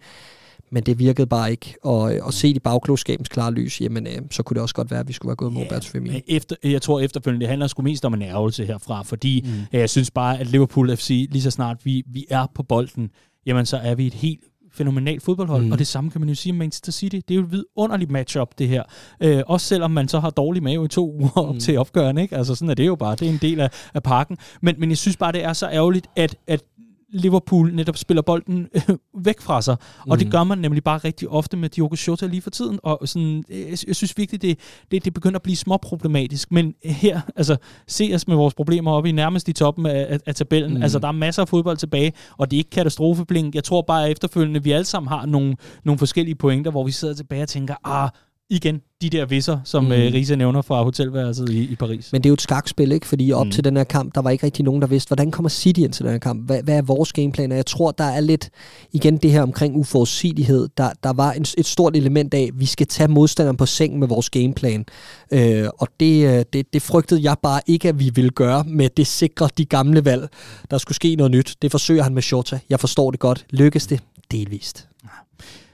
[0.71, 1.75] men det virkede bare ikke.
[1.83, 4.99] Og, og set i bagklogskabens klare lys, jamen, øh, så kunne det også godt være,
[4.99, 6.19] at vi skulle være gået med Roberto Firmino.
[6.27, 9.79] Efter, jeg tror efterfølgende, det handler sgu mest om en ærgelse herfra, fordi mm.
[9.79, 13.09] jeg synes bare, at Liverpool FC, lige så snart vi, vi er på bolden,
[13.45, 14.39] jamen så er vi et helt
[14.73, 15.71] fænomenalt fodboldhold, mm.
[15.71, 17.15] og det samme kan man jo sige om Manchester City.
[17.15, 18.83] Det er jo et vidunderligt matchup, det her.
[19.23, 21.59] Øh, også selvom man så har dårlig mave i to uger mm.
[21.59, 22.37] til opgøren, ikke?
[22.37, 23.15] Altså sådan er det jo bare.
[23.15, 24.37] Det er en del af, af parken.
[24.61, 26.63] Men, men jeg synes bare, det er så ærgerligt, at, at
[27.11, 28.95] Liverpool netop spiller bolden øh,
[29.25, 29.75] væk fra sig.
[29.99, 30.17] Og mm.
[30.17, 32.79] det gør man nemlig bare rigtig ofte med Diogo Jota lige for tiden.
[32.83, 34.59] Og sådan, jeg, jeg synes virkelig, det,
[34.91, 36.51] det, det begynder at blive småproblematisk.
[36.51, 37.57] Men her, altså,
[37.87, 40.77] se os med vores problemer oppe i nærmest i toppen af, af, af tabellen.
[40.77, 40.83] Mm.
[40.83, 43.55] Altså, der er masser af fodbold tilbage, og det er ikke katastrofeblink.
[43.55, 46.91] Jeg tror bare, at efterfølgende, vi alle sammen har nogle, nogle forskellige pointer, hvor vi
[46.91, 48.09] sidder tilbage og tænker, ah,
[48.51, 49.91] igen, de der visser, som mm.
[49.91, 52.11] øh, Risa nævner fra hotelværelset i, i Paris.
[52.11, 53.07] Men det er jo et skakspil, ikke?
[53.07, 53.51] Fordi op mm.
[53.51, 55.93] til den her kamp, der var ikke rigtig nogen, der vidste, hvordan kommer City ind
[55.93, 56.45] til den her kamp?
[56.45, 57.51] Hvad, hvad er vores gameplan?
[57.51, 58.49] Og jeg tror, der er lidt,
[58.91, 62.65] igen det her omkring uforudsigelighed, der, der var en, et stort element af, at vi
[62.65, 64.85] skal tage modstanderen på sengen med vores gameplan.
[65.31, 68.89] Øh, og det, øh, det, det frygtede jeg bare ikke, at vi ville gøre med
[68.97, 70.27] det sikre de gamle valg.
[70.71, 71.55] Der skulle ske noget nyt.
[71.61, 72.59] Det forsøger han med Shota.
[72.69, 73.45] Jeg forstår det godt.
[73.49, 73.99] Lykkes det?
[74.31, 74.87] Delvist.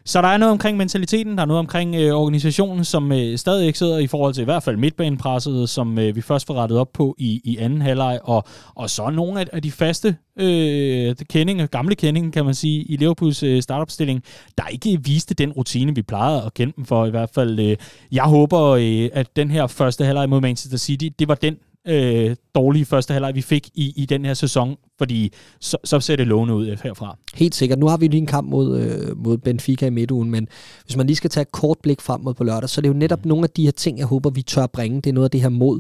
[0.07, 3.67] Så der er noget omkring mentaliteten, der er noget omkring øh, organisationen, som øh, stadig
[3.67, 6.77] ikke sidder i forhold til i hvert fald midtbanepresset, som øh, vi først får rettet
[6.77, 8.43] op på i, i anden halvleg, og,
[8.75, 12.95] og så nogle af, af de faste øh, kendinge, gamle kendinge, kan man sige, i
[12.95, 14.23] Liverpools øh, startopstilling,
[14.57, 17.59] der ikke viste den rutine, vi plejede at kende dem for i hvert fald.
[17.59, 17.77] Øh,
[18.11, 22.35] jeg håber, øh, at den her første halvleg mod Manchester City, det var den øh,
[22.55, 26.27] dårlige første halvleg, vi fik i, i den her sæson, fordi så, så ser det
[26.27, 27.17] lovende ud herfra.
[27.33, 27.79] Helt sikkert.
[27.79, 30.47] Nu har vi lige en kamp mod, øh, mod Benfica i midtugen, men
[30.85, 32.89] hvis man lige skal tage et kort blik frem mod på lørdag, så er det
[32.89, 33.29] jo netop mm.
[33.29, 35.01] nogle af de her ting, jeg håber, vi tør bringe.
[35.01, 35.79] Det er noget af det her mod.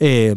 [0.00, 0.36] Øh,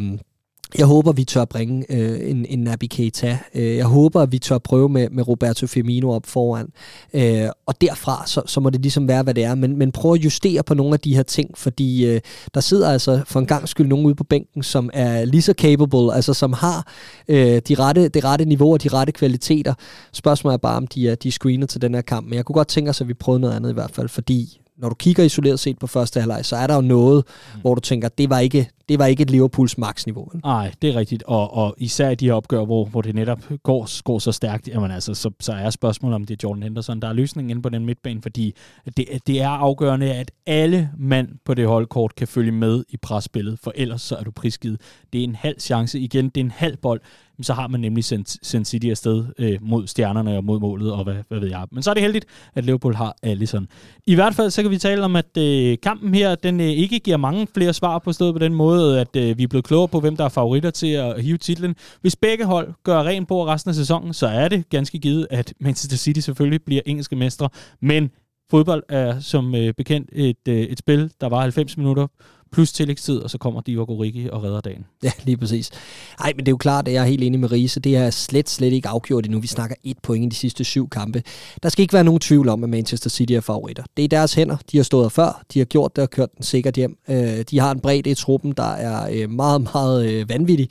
[0.78, 3.38] jeg håber, vi tør bringe øh, en, en Naby Keita.
[3.56, 6.68] Øh, jeg håber, at vi tør prøve med, med Roberto Firmino op foran.
[7.14, 9.56] Øh, og derfra, så, så må det ligesom være, hvad det er.
[9.56, 12.22] Men, men prøv at justere på nogle af de her ting, fordi øh,
[12.54, 15.54] der sidder altså for en gang skyld nogen ude på bænken, som er lige så
[15.54, 16.88] capable, altså som har
[17.28, 19.74] øh, de rette, det rette niveau og de rette kvaliteter.
[20.14, 22.28] Spørgsmålet er bare, om de er, de er screenet til den her kamp.
[22.28, 24.60] Men jeg kunne godt tænke os, at vi prøvede noget andet i hvert fald, fordi
[24.84, 27.24] når du kigger isoleret set på første halvleg, så er der jo noget,
[27.54, 27.62] mm.
[27.62, 30.32] hvor du tænker, det var ikke, det var ikke et Liverpools maksniveau.
[30.44, 31.24] Nej, det er rigtigt.
[31.24, 34.68] Og, og især i de her opgør, hvor, hvor det netop går, går så stærkt,
[34.68, 37.62] jamen altså, så, så er spørgsmålet, om det er Jordan Henderson, der er løsningen inde
[37.62, 38.56] på den midtbane, fordi
[38.98, 43.60] det, det er afgørende, at alle mand på det holdkort kan følge med i presspillet,
[43.64, 44.82] for ellers så er du prisgivet.
[45.14, 46.00] Det er en halv chance.
[46.00, 47.02] Igen, det er en halv bold
[47.42, 51.04] så har man nemlig sendt, sendt City afsted øh, mod stjernerne og mod målet, og
[51.04, 51.66] hvad, hvad ved jeg.
[51.72, 52.26] Men så er det heldigt,
[52.56, 53.68] at Liverpool har Allison.
[54.08, 57.00] I hvert fald så kan vi tale om, at øh, kampen her, den øh, ikke
[57.00, 59.88] giver mange flere svar på stedet på den måde, at øh, vi er blevet klogere
[59.88, 61.76] på, hvem der er favoritter til at hive titlen.
[62.02, 65.54] Hvis begge hold gør rent på resten af sæsonen, så er det ganske givet, at
[65.60, 67.50] Manchester City selvfølgelig bliver engelske mestre.
[67.82, 68.12] Men
[68.52, 72.08] fodbold er som øh, bekendt et, øh, et spil, der var 90 minutter
[72.54, 74.86] plus tillægstid, og så kommer Divock Origi og redder dagen.
[75.04, 75.72] Ja, lige præcis.
[76.20, 77.80] Nej, men det er jo klart, at jeg er helt enig med Riese.
[77.80, 79.40] Det er slet, slet ikke afgjort endnu.
[79.40, 81.24] Vi snakker et point i de sidste syv kampe.
[81.64, 83.84] Der skal ikke være nogen tvivl om, at Manchester City er favoritter.
[83.98, 84.58] Det er deres hænder.
[84.72, 85.44] De har stået før.
[85.54, 86.98] De har gjort det og kørt den sikkert hjem.
[87.10, 90.70] Øh, de har en bredde i truppen, der er øh, meget, meget øh, vanvittig.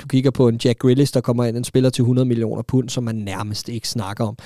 [0.00, 2.88] Du kigger på en Jack Grealish, der kommer ind en spiller til 100 millioner pund,
[2.88, 4.36] som man nærmest ikke snakker om.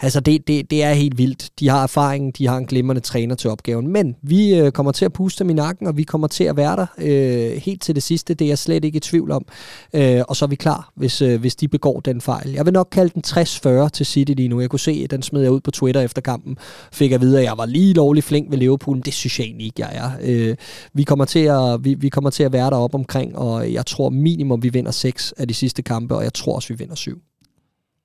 [0.00, 1.50] Altså, det, det, det er helt vildt.
[1.60, 3.88] De har erfaring, de har en glimrende træner til opgaven.
[3.88, 6.76] Men vi kommer til at puste dem i nakken, og vi kommer til at være
[6.76, 8.34] der øh, helt til det sidste.
[8.34, 9.46] Det er jeg slet ikke i tvivl om.
[9.94, 12.50] Øh, og så er vi klar, hvis, øh, hvis de begår den fejl.
[12.50, 14.60] Jeg vil nok kalde den 60-40 til City lige nu.
[14.60, 16.56] Jeg kunne se, at den smed jeg ud på Twitter efter kampen.
[16.92, 19.00] Fik at vide, at jeg var lige lovlig flink ved Liverpool.
[19.04, 20.10] Det synes jeg egentlig ikke, jeg er.
[20.22, 20.56] Øh,
[20.92, 24.10] vi, kommer til at, vi, vi kommer til at være deroppe omkring, og jeg tror
[24.10, 27.20] minimum, vi vinder 6 af de sidste kampe, og jeg tror også, vi vinder 7.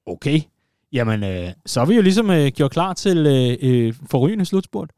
[0.06, 0.41] Okay.
[0.93, 4.89] Jamen, øh, så er vi jo ligesom øh, gjort klar til øh, øh forrygende slutspurt.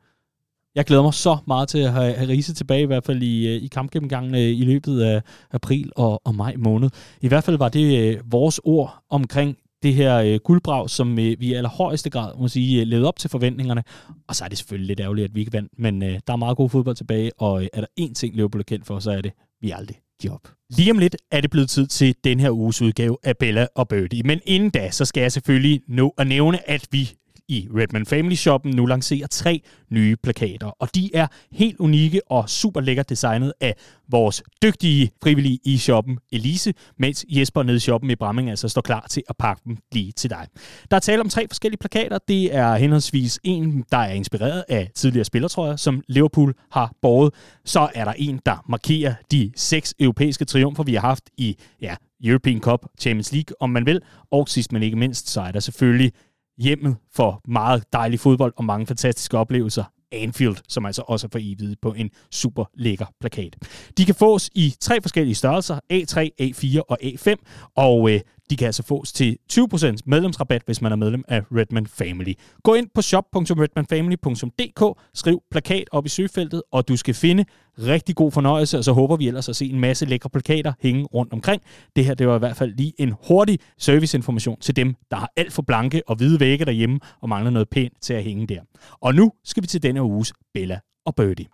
[0.75, 3.47] Jeg glæder mig så meget til at have, have Riese tilbage, i hvert fald i,
[3.47, 5.21] øh, i kampgennemgangen øh, i løbet af
[5.51, 6.89] april og, og maj måned.
[7.21, 11.39] I hvert fald var det øh, vores ord omkring det her øh, guldbrag, som øh,
[11.39, 13.83] vi i allerhøjeste grad må sige øh, levede op til forventningerne.
[14.27, 16.37] Og så er det selvfølgelig lidt ærgerligt, at vi ikke vandt, men øh, der er
[16.37, 19.11] meget god fodbold tilbage, og øh, er der én ting, Liverpool er kendt for, så
[19.11, 20.51] er det, vi aldrig giver op.
[20.69, 23.87] Lige om lidt er det blevet tid til den her uges udgave af Bella og
[23.87, 24.23] Birdie.
[24.23, 27.11] Men inden da, så skal jeg selvfølgelig nå at nævne, at vi
[27.49, 32.49] i Redman Family Shoppen nu lancerer tre nye plakater, og de er helt unikke og
[32.49, 33.75] super lækkert designet af
[34.09, 38.81] vores dygtige frivillige i shoppen Elise, mens Jesper nede i shoppen i Bramming altså står
[38.81, 40.47] klar til at pakke dem lige til dig.
[40.91, 42.17] Der er tale om tre forskellige plakater.
[42.27, 47.33] Det er henholdsvis en, der er inspireret af tidligere spillertrøjer, som Liverpool har båret.
[47.65, 51.95] Så er der en, der markerer de seks europæiske triumfer, vi har haft i ja,
[52.23, 54.01] European Cup, Champions League, om man vil.
[54.31, 56.11] Og sidst men ikke mindst, så er der selvfølgelig
[56.57, 59.83] hjemmet for meget dejlig fodbold og mange fantastiske oplevelser.
[60.11, 63.55] Anfield, som altså også er for evigt på en super lækker plakat.
[63.97, 67.35] De kan fås i tre forskellige størrelser, A3, A4 og A5,
[67.75, 68.19] og øh,
[68.49, 72.33] de kan altså fås til 20% medlemsrabat, hvis man er medlem af Redman Family.
[72.63, 77.45] Gå ind på shop.redmanfamily.dk, skriv plakat op i søgefeltet, og du skal finde
[77.79, 81.03] rigtig god fornøjelse, og så håber vi ellers at se en masse lækre plakater hænge
[81.03, 81.61] rundt omkring.
[81.95, 85.31] Det her, det var i hvert fald lige en hurtig serviceinformation til dem, der har
[85.37, 88.61] alt for blanke og hvide vægge derhjemme, og mangler noget pænt til at hænge der.
[89.01, 91.45] Og nu skal vi til denne uges Bella og Birdie.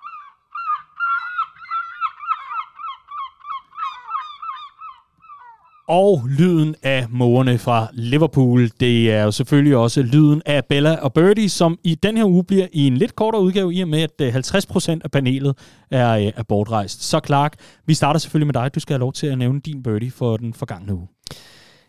[5.92, 8.70] Og lyden af morerne fra Liverpool.
[8.80, 12.44] Det er jo selvfølgelig også lyden af Bella og Birdie, som i den her uge
[12.44, 15.58] bliver i en lidt kortere udgave, i og med at øh, 50% af panelet
[15.92, 17.04] er, øh, er bortrejst.
[17.04, 18.76] Så Clark, vi starter selvfølgelig med dig.
[18.76, 21.08] Du skal have lov til at nævne din Birdie for den forgangne uge.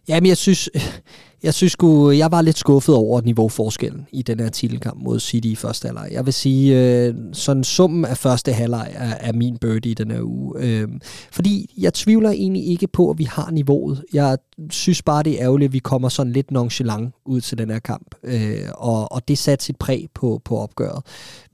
[0.09, 0.71] Jamen, jeg synes,
[1.43, 5.49] jeg synes sgu, jeg var lidt skuffet over niveauforskellen i den her titelkamp mod City
[5.49, 6.09] i første halvleg.
[6.12, 10.11] Jeg vil sige, øh, sådan summen af første halvleg er, er min birdie i den
[10.11, 10.55] her uge.
[10.59, 10.88] Øh,
[11.32, 14.05] fordi jeg tvivler egentlig ikke på, at vi har niveauet.
[14.12, 14.38] Jeg
[14.70, 17.78] synes bare, det er ærgerligt, at vi kommer sådan lidt nonchalant ud til den her
[17.78, 18.14] kamp.
[18.24, 21.03] Øh, og, og det satte sit præg på, på opgøret.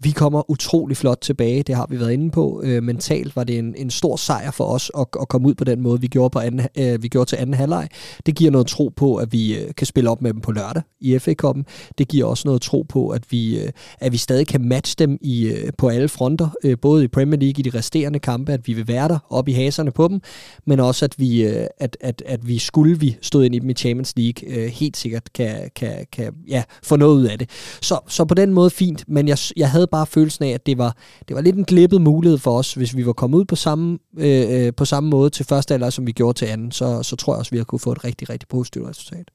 [0.00, 2.62] Vi kommer utrolig flot tilbage, det har vi været inde på.
[2.64, 5.64] Øh, mentalt var det en, en stor sejr for os at, at komme ud på
[5.64, 7.88] den måde, vi gjorde, på anden, øh, vi gjorde til anden halvleg.
[8.26, 10.82] Det giver noget tro på, at vi øh, kan spille op med dem på lørdag
[11.00, 11.62] i FA Cup'en.
[11.98, 15.18] Det giver også noget tro på, at vi, øh, at vi stadig kan matche dem
[15.20, 18.66] i, øh, på alle fronter, øh, både i Premier League i de resterende kampe, at
[18.66, 20.20] vi vil være der op i haserne på dem,
[20.66, 21.42] men også at vi,
[21.80, 25.32] at, at, at vi skulle vi stod ind i dem i Champions League, helt sikkert
[25.32, 27.50] kan, kan, kan ja, få noget ud af det.
[27.82, 30.78] Så, så på den måde fint, men jeg, jeg havde bare følelsen af, at det
[30.78, 30.96] var,
[31.28, 33.98] det var lidt en glippet mulighed for os, hvis vi var kommet ud på samme,
[34.18, 37.16] øh, øh på samme måde til første alder, som vi gjorde til anden, så, så
[37.16, 39.30] tror jeg også, vi har kunne få et rigtig, rigtig positivt resultat.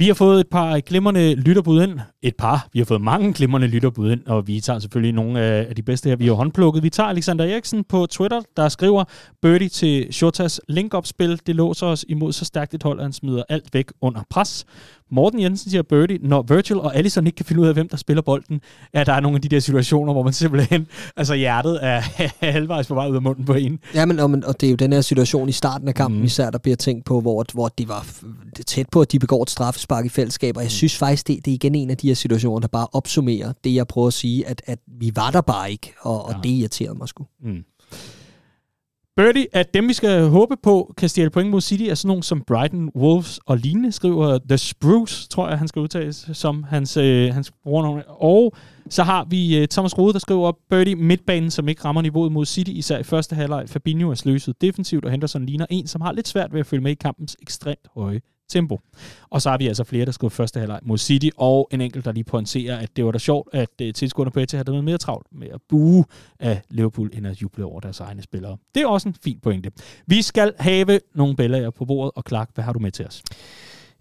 [0.00, 2.00] Vi har fået et par glimrende lytterbud ind.
[2.22, 2.68] Et par.
[2.72, 6.08] Vi har fået mange glimrende lytterbud ind, og vi tager selvfølgelig nogle af de bedste
[6.08, 6.16] her.
[6.16, 6.82] Vi har håndplukket.
[6.82, 9.04] Vi tager Alexander Eriksen på Twitter, der skriver,
[9.42, 13.42] Birdie til Shotas link-opspil, Det låser os imod så stærkt et hold, at han smider
[13.48, 14.66] alt væk under pres.
[15.10, 17.96] Morten Jensen siger birdie, når Virgil og Allison ikke kan finde ud af, hvem der
[17.96, 18.60] spiller bolden,
[18.92, 20.86] er der nogle af de der situationer, hvor man simpelthen,
[21.16, 22.00] altså hjertet er
[22.52, 23.78] halvvejs på vej ud af munden på en.
[23.94, 26.26] Ja, men, og, og det er jo den her situation i starten af kampen, mm.
[26.26, 28.06] især der bliver tænkt på, hvor, hvor det var
[28.66, 30.70] tæt på, at de begår et straffespark i fællesskab, og jeg mm.
[30.70, 33.74] synes faktisk, det, det er igen en af de her situationer, der bare opsummerer det,
[33.74, 36.38] jeg prøver at sige, at, at vi var der bare ikke, og, og ja.
[36.42, 37.26] det irriterede mig sgu.
[37.42, 37.64] Mm.
[39.18, 42.22] Birdie, at dem, vi skal håbe på, kan stjæle point mod City, er sådan nogen
[42.22, 46.96] som Brighton, Wolves og lignende, skriver The Spruce, tror jeg, han skal udtages som hans,
[46.96, 48.02] øh, hans brugernavn.
[48.06, 48.52] Og
[48.88, 52.46] så har vi øh, Thomas Rode, der skriver Birdie midtbanen, som ikke rammer niveauet mod
[52.46, 53.68] City, især i første halvleg.
[53.68, 56.82] Fabinho er sløset defensivt, og Henderson ligner en, som har lidt svært ved at følge
[56.82, 58.80] med i kampens ekstremt høje tempo.
[59.30, 62.04] Og så har vi altså flere, der skulle første halvleg mod City, og en enkelt,
[62.04, 64.98] der lige pointerer, at det var da sjovt, at uh, tilskuerne på Etihad havde mere
[64.98, 66.04] travlt med at bue
[66.40, 68.56] af Liverpool, end at juble over deres egne spillere.
[68.74, 69.70] Det er også en fin pointe.
[70.06, 73.22] Vi skal have nogle billeder på bordet, og Clark, hvad har du med til os?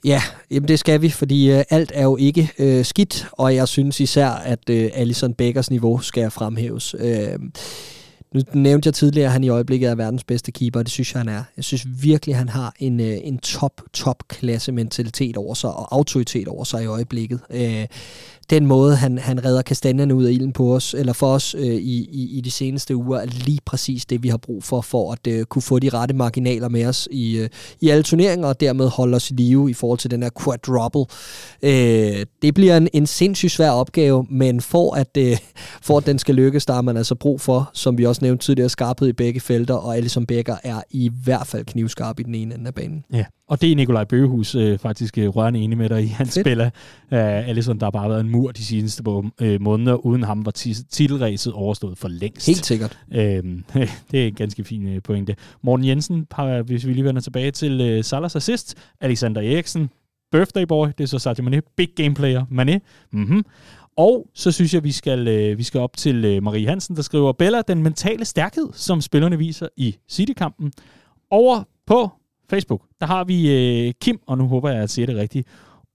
[0.05, 0.21] Ja,
[0.51, 3.99] jamen det skal vi, fordi øh, alt er jo ikke øh, skidt, og jeg synes
[3.99, 6.95] især, at øh, Alison Beggers niveau skal fremhæves.
[6.99, 7.39] Øh,
[8.33, 11.13] nu nævnte jeg tidligere, at han i øjeblikket er verdens bedste keeper, og det synes
[11.13, 11.43] jeg, han er.
[11.57, 15.95] Jeg synes virkelig, han har en, øh, en top, top klasse mentalitet over sig, og
[15.95, 17.39] autoritet over sig i øjeblikket.
[17.49, 17.85] Øh,
[18.49, 21.65] den måde, han, han redder kastanjerne ud af ilden på os, eller for os øh,
[21.65, 25.11] i, i, i de seneste uger, er lige præcis det, vi har brug for, for
[25.11, 27.49] at øh, kunne få de rette marginaler med os i, øh,
[27.81, 31.05] i alle turneringer, og dermed holde os i live i forhold til den her quadruple.
[31.61, 35.37] Øh, det bliver en, en sindssygt svær opgave, men for at, øh,
[35.81, 38.45] for at den skal lykkes, der har man altså brug for, som vi også nævnte
[38.45, 42.35] tidligere, skarphed i begge felter, og Alisson Becker er i hvert fald knivskarp i den
[42.35, 43.05] ene ende af banen.
[43.13, 46.07] Ja, og det er Nikolaj Bøgehus øh, faktisk øh, rørende enig med dig i.
[46.07, 46.45] Han Fedt.
[46.45, 46.65] spiller
[47.11, 49.03] øh, Alisson, der har bare været en mur de seneste
[49.41, 49.93] øh, måneder.
[49.93, 52.47] Uden ham var ti- titelræset overstået for længst.
[52.47, 52.99] Helt sikkert.
[53.13, 53.63] Øhm,
[54.11, 55.35] det er en ganske fin øh, pointe.
[55.63, 56.27] Morten Jensen,
[56.65, 58.75] hvis vi lige vender tilbage til øh, Salas assist.
[59.01, 59.89] Alexander Eriksen,
[60.31, 61.61] birthday boy, det er så Sadio Mane.
[61.77, 62.81] Big game player, Mane.
[63.11, 63.43] Mm-hmm.
[63.97, 67.01] Og så synes jeg, vi skal, øh, vi skal op til øh, Marie Hansen, der
[67.01, 70.71] skriver, Bella, den mentale stærkhed, som spillerne viser i City-kampen.
[71.31, 72.09] Over på
[72.49, 73.51] Facebook, der har vi
[73.87, 75.47] øh, Kim, og nu håber jeg, at jeg siger det rigtigt,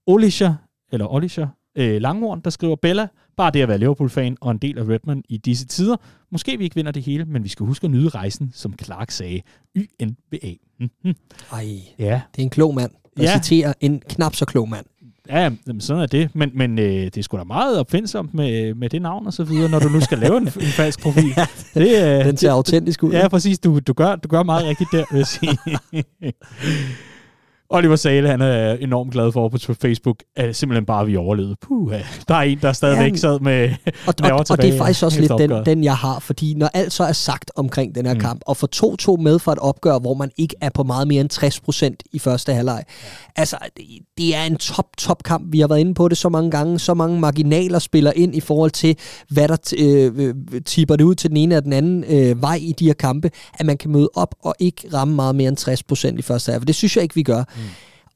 [0.07, 0.51] Olisha,
[0.91, 1.45] eller Olisha,
[1.77, 5.23] øh, Langhorn, der skriver, Bella, bare det at være Liverpool-fan og en del af Redmond
[5.29, 5.95] i disse tider.
[6.31, 9.11] Måske vi ikke vinder det hele, men vi skal huske at nyde rejsen, som Clark
[9.11, 9.41] sagde.
[9.77, 10.53] YNBA.
[10.79, 11.13] Mm-hmm.
[11.51, 11.67] Ej,
[11.99, 12.91] Ja, det er en klog mand.
[13.17, 13.41] Jeg Ja.
[13.41, 14.85] citerer en knap så klog mand.
[15.29, 16.35] Ja jamen, sådan er det.
[16.35, 19.43] Men, men øh, det er sgu da meget opfindsomt med, med det navn og så
[19.43, 21.35] videre, når du nu skal lave en, en falsk profil.
[21.73, 23.11] det, øh, Den ser autentisk ud.
[23.11, 23.59] Ja, præcis.
[23.59, 25.57] Du, du, gør, du gør meget rigtigt der, vil jeg sige.
[27.69, 31.55] Oliver Sale, han er enormt glad for på Facebook, at simpelthen bare vi overlevede.
[31.61, 31.93] Puh,
[32.27, 33.17] der er en, der stadigvæk Ja.
[33.17, 33.69] sad med
[34.07, 35.65] Og, nerver og, og det er faktisk også lidt den, opgøret.
[35.65, 38.19] den, jeg har, fordi når alt så er sagt omkring den her mm.
[38.19, 41.21] kamp, og få 2-2 med for et opgør, hvor man ikke er på meget mere
[41.21, 43.41] end 60% i første halvleg, ja.
[43.41, 43.85] altså, det,
[44.17, 45.43] det er en top, top kamp.
[45.53, 48.39] Vi har været inde på det så mange gange, så mange marginaler spiller ind i
[48.39, 48.97] forhold til,
[49.29, 50.35] hvad der t- øh,
[50.65, 53.31] tipper det ud til den ene eller den anden øh, vej i de her kampe,
[53.59, 56.67] at man kan møde op og ikke ramme meget mere end 60% i første halvleg.
[56.67, 57.43] Det synes jeg ikke, vi gør.
[57.55, 57.63] Mm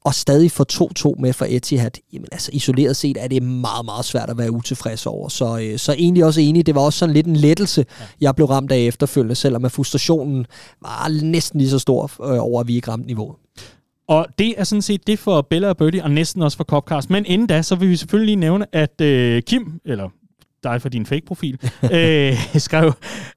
[0.08, 4.04] og stadig få 2-2 med for Etihad, jamen altså isoleret set er det meget, meget
[4.04, 5.28] svært at være utilfreds over.
[5.28, 8.04] Så, øh, så egentlig også enig, det var også sådan lidt en lettelse, ja.
[8.20, 10.46] jeg blev ramt af efterfølgende, selvom at frustrationen
[10.82, 13.36] var næsten lige så stor øh, over, at vi ikke ramte niveauet.
[14.08, 17.10] Og det er sådan set det for Bella og Birdie, og næsten også for Copcast.
[17.10, 20.08] Men inden da, så vil vi selvfølgelig lige nævne, at øh, Kim, eller
[20.64, 21.58] dig for din fake-profil,
[21.92, 22.92] øh, skrev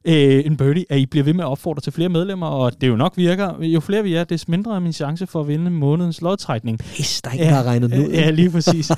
[0.05, 2.87] øh, en birdie, at I bliver ved med at opfordre til flere medlemmer, og det
[2.87, 3.63] jo nok virker.
[3.63, 6.79] Jo flere vi er, des mindre er min chance for at vinde månedens lodtrækning.
[6.79, 8.11] Pis, der er ikke, har regnet ud.
[8.21, 8.91] Ja, lige præcis.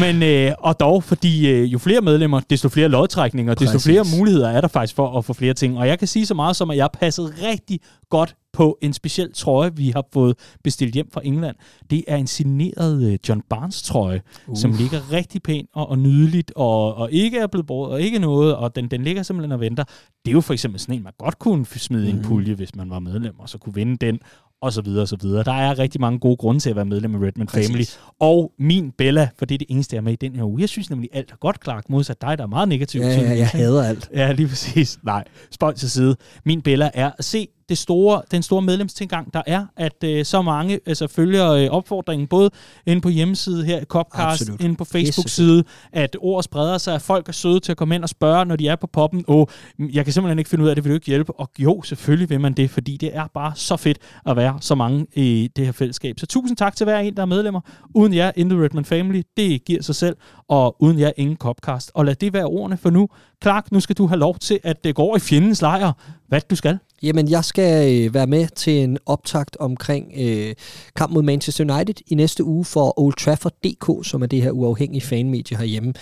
[0.00, 3.86] Men, øh, og dog, fordi øh, jo flere medlemmer, desto flere lodtrækninger, desto Præcis.
[3.86, 5.78] flere muligheder er der faktisk for at få flere ting.
[5.78, 9.32] Og jeg kan sige så meget som, at jeg passet rigtig godt på en speciel
[9.32, 11.56] trøje, vi har fået bestilt hjem fra England.
[11.90, 14.56] Det er en signeret øh, John Barnes trøje, uh.
[14.56, 18.18] som ligger rigtig pænt og, og nydeligt, og, og ikke er blevet brugt, og ikke
[18.18, 19.84] noget, og den, den ligger simpelthen og venter.
[20.24, 22.74] Det er jo for eksempel sådan en, man godt kunne smide i en pulje, hvis
[22.74, 24.18] man var medlem, og så kunne vinde den,
[24.62, 25.44] og så videre, og så videre.
[25.44, 27.66] Der er rigtig mange gode grunde til at være medlem af Redmond Præcis.
[27.66, 27.84] Family.
[28.20, 30.60] Og min Bella, for det er det eneste, jeg er med i den her uge.
[30.60, 33.00] Jeg synes nemlig alt er godt, Clark, modsat dig, der er meget negativ.
[33.00, 34.10] Ja, ja, jeg hader alt.
[34.14, 34.98] Ja, lige præcis.
[35.02, 36.16] Nej, spøj til side.
[36.44, 40.42] Min Bella er at se det store, den store medlemstilgang, der er, at øh, så
[40.42, 42.50] mange altså, følger øh, opfordringen, både
[42.86, 44.60] inde på hjemmeside her i Copcast, Absolut.
[44.60, 48.02] inde på Facebook-side, at ord spreder sig, at folk er søde til at komme ind
[48.02, 50.74] og spørge, når de er på poppen, og jeg kan simpelthen ikke finde ud af
[50.74, 51.40] det, vil du ikke hjælpe?
[51.40, 54.74] Og jo, selvfølgelig vil man det, fordi det er bare så fedt at være så
[54.74, 56.20] mange i det her fællesskab.
[56.20, 57.60] Så tusind tak til hver en, der er medlemmer.
[57.94, 60.16] Uden jer, in the Redman Family, det giver sig selv,
[60.48, 61.90] og uden jer, ingen Copcast.
[61.94, 63.08] Og lad det være ordene for nu.
[63.42, 65.92] Clark, nu skal du have lov til at går over i fjendens lejr.
[66.28, 66.78] Hvad du skal?
[67.02, 70.54] Jamen, jeg skal øh, være med til en optakt omkring øh,
[70.96, 75.00] kamp mod Manchester United i næste uge for Old Trafford.dk, som er det her uafhængige
[75.00, 75.94] fanmedie herhjemme.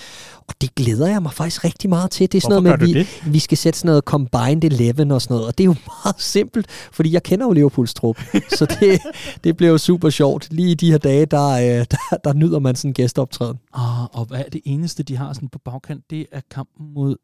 [0.48, 2.32] Og det glæder jeg mig faktisk rigtig meget til.
[2.32, 5.22] Det er sådan Hvorfor noget med, vi, vi skal sætte sådan noget Combined 11 og
[5.22, 5.46] sådan noget.
[5.46, 5.74] Og det er jo
[6.04, 8.20] meget simpelt, fordi jeg kender jo Liverpools trup.
[8.58, 9.00] så det,
[9.44, 10.48] det bliver jo super sjovt.
[10.50, 13.58] Lige i de her dage, der, øh, der, der nyder man sådan en gæsteoptræden.
[13.74, 16.04] Ah, og hvad er det eneste, de har sådan på bagkant?
[16.10, 17.16] Det er kampen mod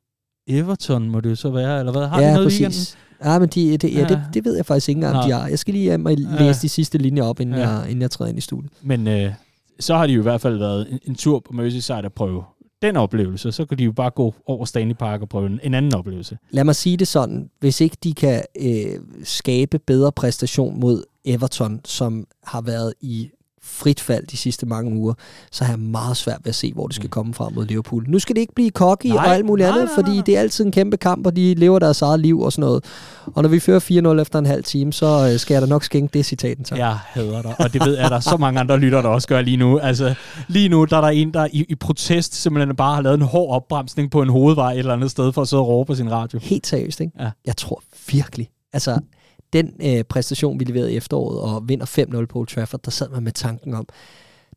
[0.48, 2.06] Everton, må det jo så være, eller hvad?
[2.06, 3.09] Har de ja, noget i weekenden?
[3.24, 4.04] Ja, men de, det, ja, Ja.
[4.08, 5.48] det, det ved jeg faktisk ikke engang, om de har.
[5.48, 6.44] Jeg skal lige hjem og Ja.
[6.46, 7.68] læse de sidste linjer op, inden, Ja.
[7.68, 8.72] jeg, inden jeg træder ind i studiet.
[8.82, 9.32] Men øh,
[9.80, 12.42] så har de jo i hvert fald været en, en tur på Merseyside og prøve
[12.82, 13.52] den oplevelse.
[13.52, 16.38] Så kan de jo bare gå over Stanley Park og prøve en, en anden oplevelse.
[16.50, 17.50] Lad mig sige det sådan.
[17.60, 23.30] Hvis ikke de kan øh, skabe bedre præstation mod Everton, som har været i
[23.70, 25.14] frit fald de sidste mange uger,
[25.50, 28.04] så har jeg meget svært ved at se, hvor det skal komme fra mod Liverpool.
[28.08, 30.24] Nu skal det ikke blive cocky og alt muligt nej, andet, nej, fordi nej.
[30.26, 32.84] det er altid en kæmpe kamp, og de lever deres eget liv og sådan noget.
[33.26, 35.84] Og når vi fører 4-0 efter en halv time, så øh, skal jeg da nok
[35.84, 36.78] skænke det citat en tak.
[36.78, 39.28] Jeg hader dig, og det ved jeg, der er så mange andre lytter, der også
[39.28, 39.78] gør lige nu.
[39.78, 40.14] Altså,
[40.48, 43.22] lige nu der er der en, der i, i protest simpelthen bare har lavet en
[43.22, 45.94] hård opbremsning på en hovedvej et eller andet sted, for at sidde og råbe på
[45.94, 46.38] sin radio.
[46.42, 47.12] Helt seriøst, ikke?
[47.20, 47.30] Ja.
[47.46, 48.48] Jeg tror virkelig.
[48.72, 48.98] Altså,
[49.52, 51.86] den øh, præstation, vi leverede i efteråret, og vinder
[52.22, 53.86] 5-0 på Old Trafford, der sad man med tanken om,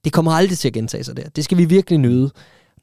[0.06, 1.24] det kommer aldrig til at gentage sig der.
[1.36, 2.32] Det skal vi virkelig nyde.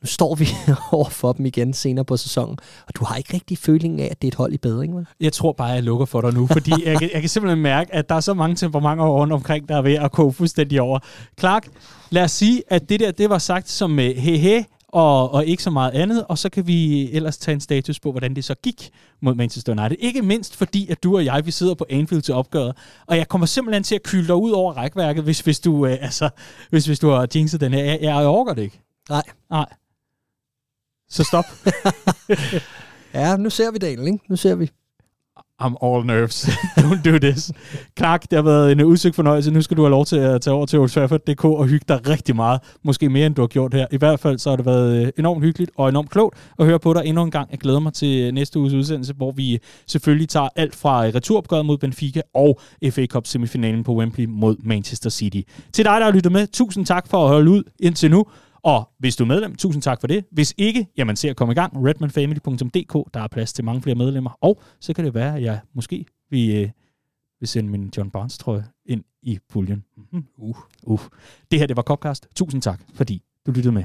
[0.03, 0.49] Nu står vi
[0.93, 2.57] over for dem igen senere på sæsonen,
[2.89, 5.07] og du har ikke rigtig følingen af, at det er et hold i bedring, vel?
[5.21, 7.95] Jeg tror bare, jeg lukker for dig nu, fordi jeg, kan- jeg kan simpelthen mærke,
[7.95, 10.99] at der er så mange temperamenter rundt omkring, der er ved at koge fuldstændig over.
[11.41, 11.69] Clark,
[12.11, 15.47] lad os sige, at det der, det var sagt som øh, he he, og, og
[15.47, 18.45] ikke så meget andet, og så kan vi ellers tage en status på, hvordan det
[18.45, 19.97] så gik mod Manchester United.
[20.01, 22.77] Ikke mindst fordi, at du og jeg, vi sidder på Anfield til opgøret,
[23.07, 25.93] og jeg kommer simpelthen til at kylde dig ud over rækværket, hvis, hvis, du, øh,
[26.01, 26.31] altså,
[26.71, 27.85] hvis, hvis du har jinxet den her.
[27.85, 28.81] Jeg, jeg overgår det ikke.
[29.09, 29.23] Nej.
[29.51, 29.67] Nej.
[31.09, 31.45] Så stop.
[33.15, 34.19] Ja, nu ser vi Daniel, ikke?
[34.29, 34.71] Nu ser vi.
[35.61, 36.45] I'm all nerves.
[36.79, 37.53] Don't do this.
[37.99, 39.51] Clark, det har været en udsøgt fornøjelse.
[39.51, 42.37] Nu skal du have lov til at tage over til oldtrafford.dk og hygge dig rigtig
[42.37, 42.61] meget.
[42.83, 43.87] Måske mere, end du har gjort her.
[43.91, 46.79] I hvert fald så har det været øh, enormt hyggeligt og enormt klogt at høre
[46.79, 47.51] på dig endnu en gang.
[47.51, 51.03] Jeg glæder mig til øh, næste uges udsendelse, hvor vi øh, selvfølgelig tager alt fra
[51.03, 55.41] returopgøret mod Benfica og FA Cup semifinalen på Wembley mod Manchester City.
[55.73, 58.25] Til dig, der har lyttet med, tusind tak for at holde ud indtil nu.
[58.63, 60.25] Og hvis du er medlem, tusind tak for det.
[60.31, 61.87] Hvis ikke, jamen se at komme i gang.
[61.87, 64.39] redmanfamily.dk, der er plads til mange flere medlemmer.
[64.41, 66.71] Og så kan det være, at jeg måske vil, øh,
[67.41, 69.85] vil sende min John Barnes trøje ind i puljen.
[69.97, 70.25] Mm-hmm.
[70.37, 71.01] Uh, uh.
[71.51, 72.29] Det her, det var Copcast.
[72.37, 73.85] Tusind tak, fordi du lyttede med.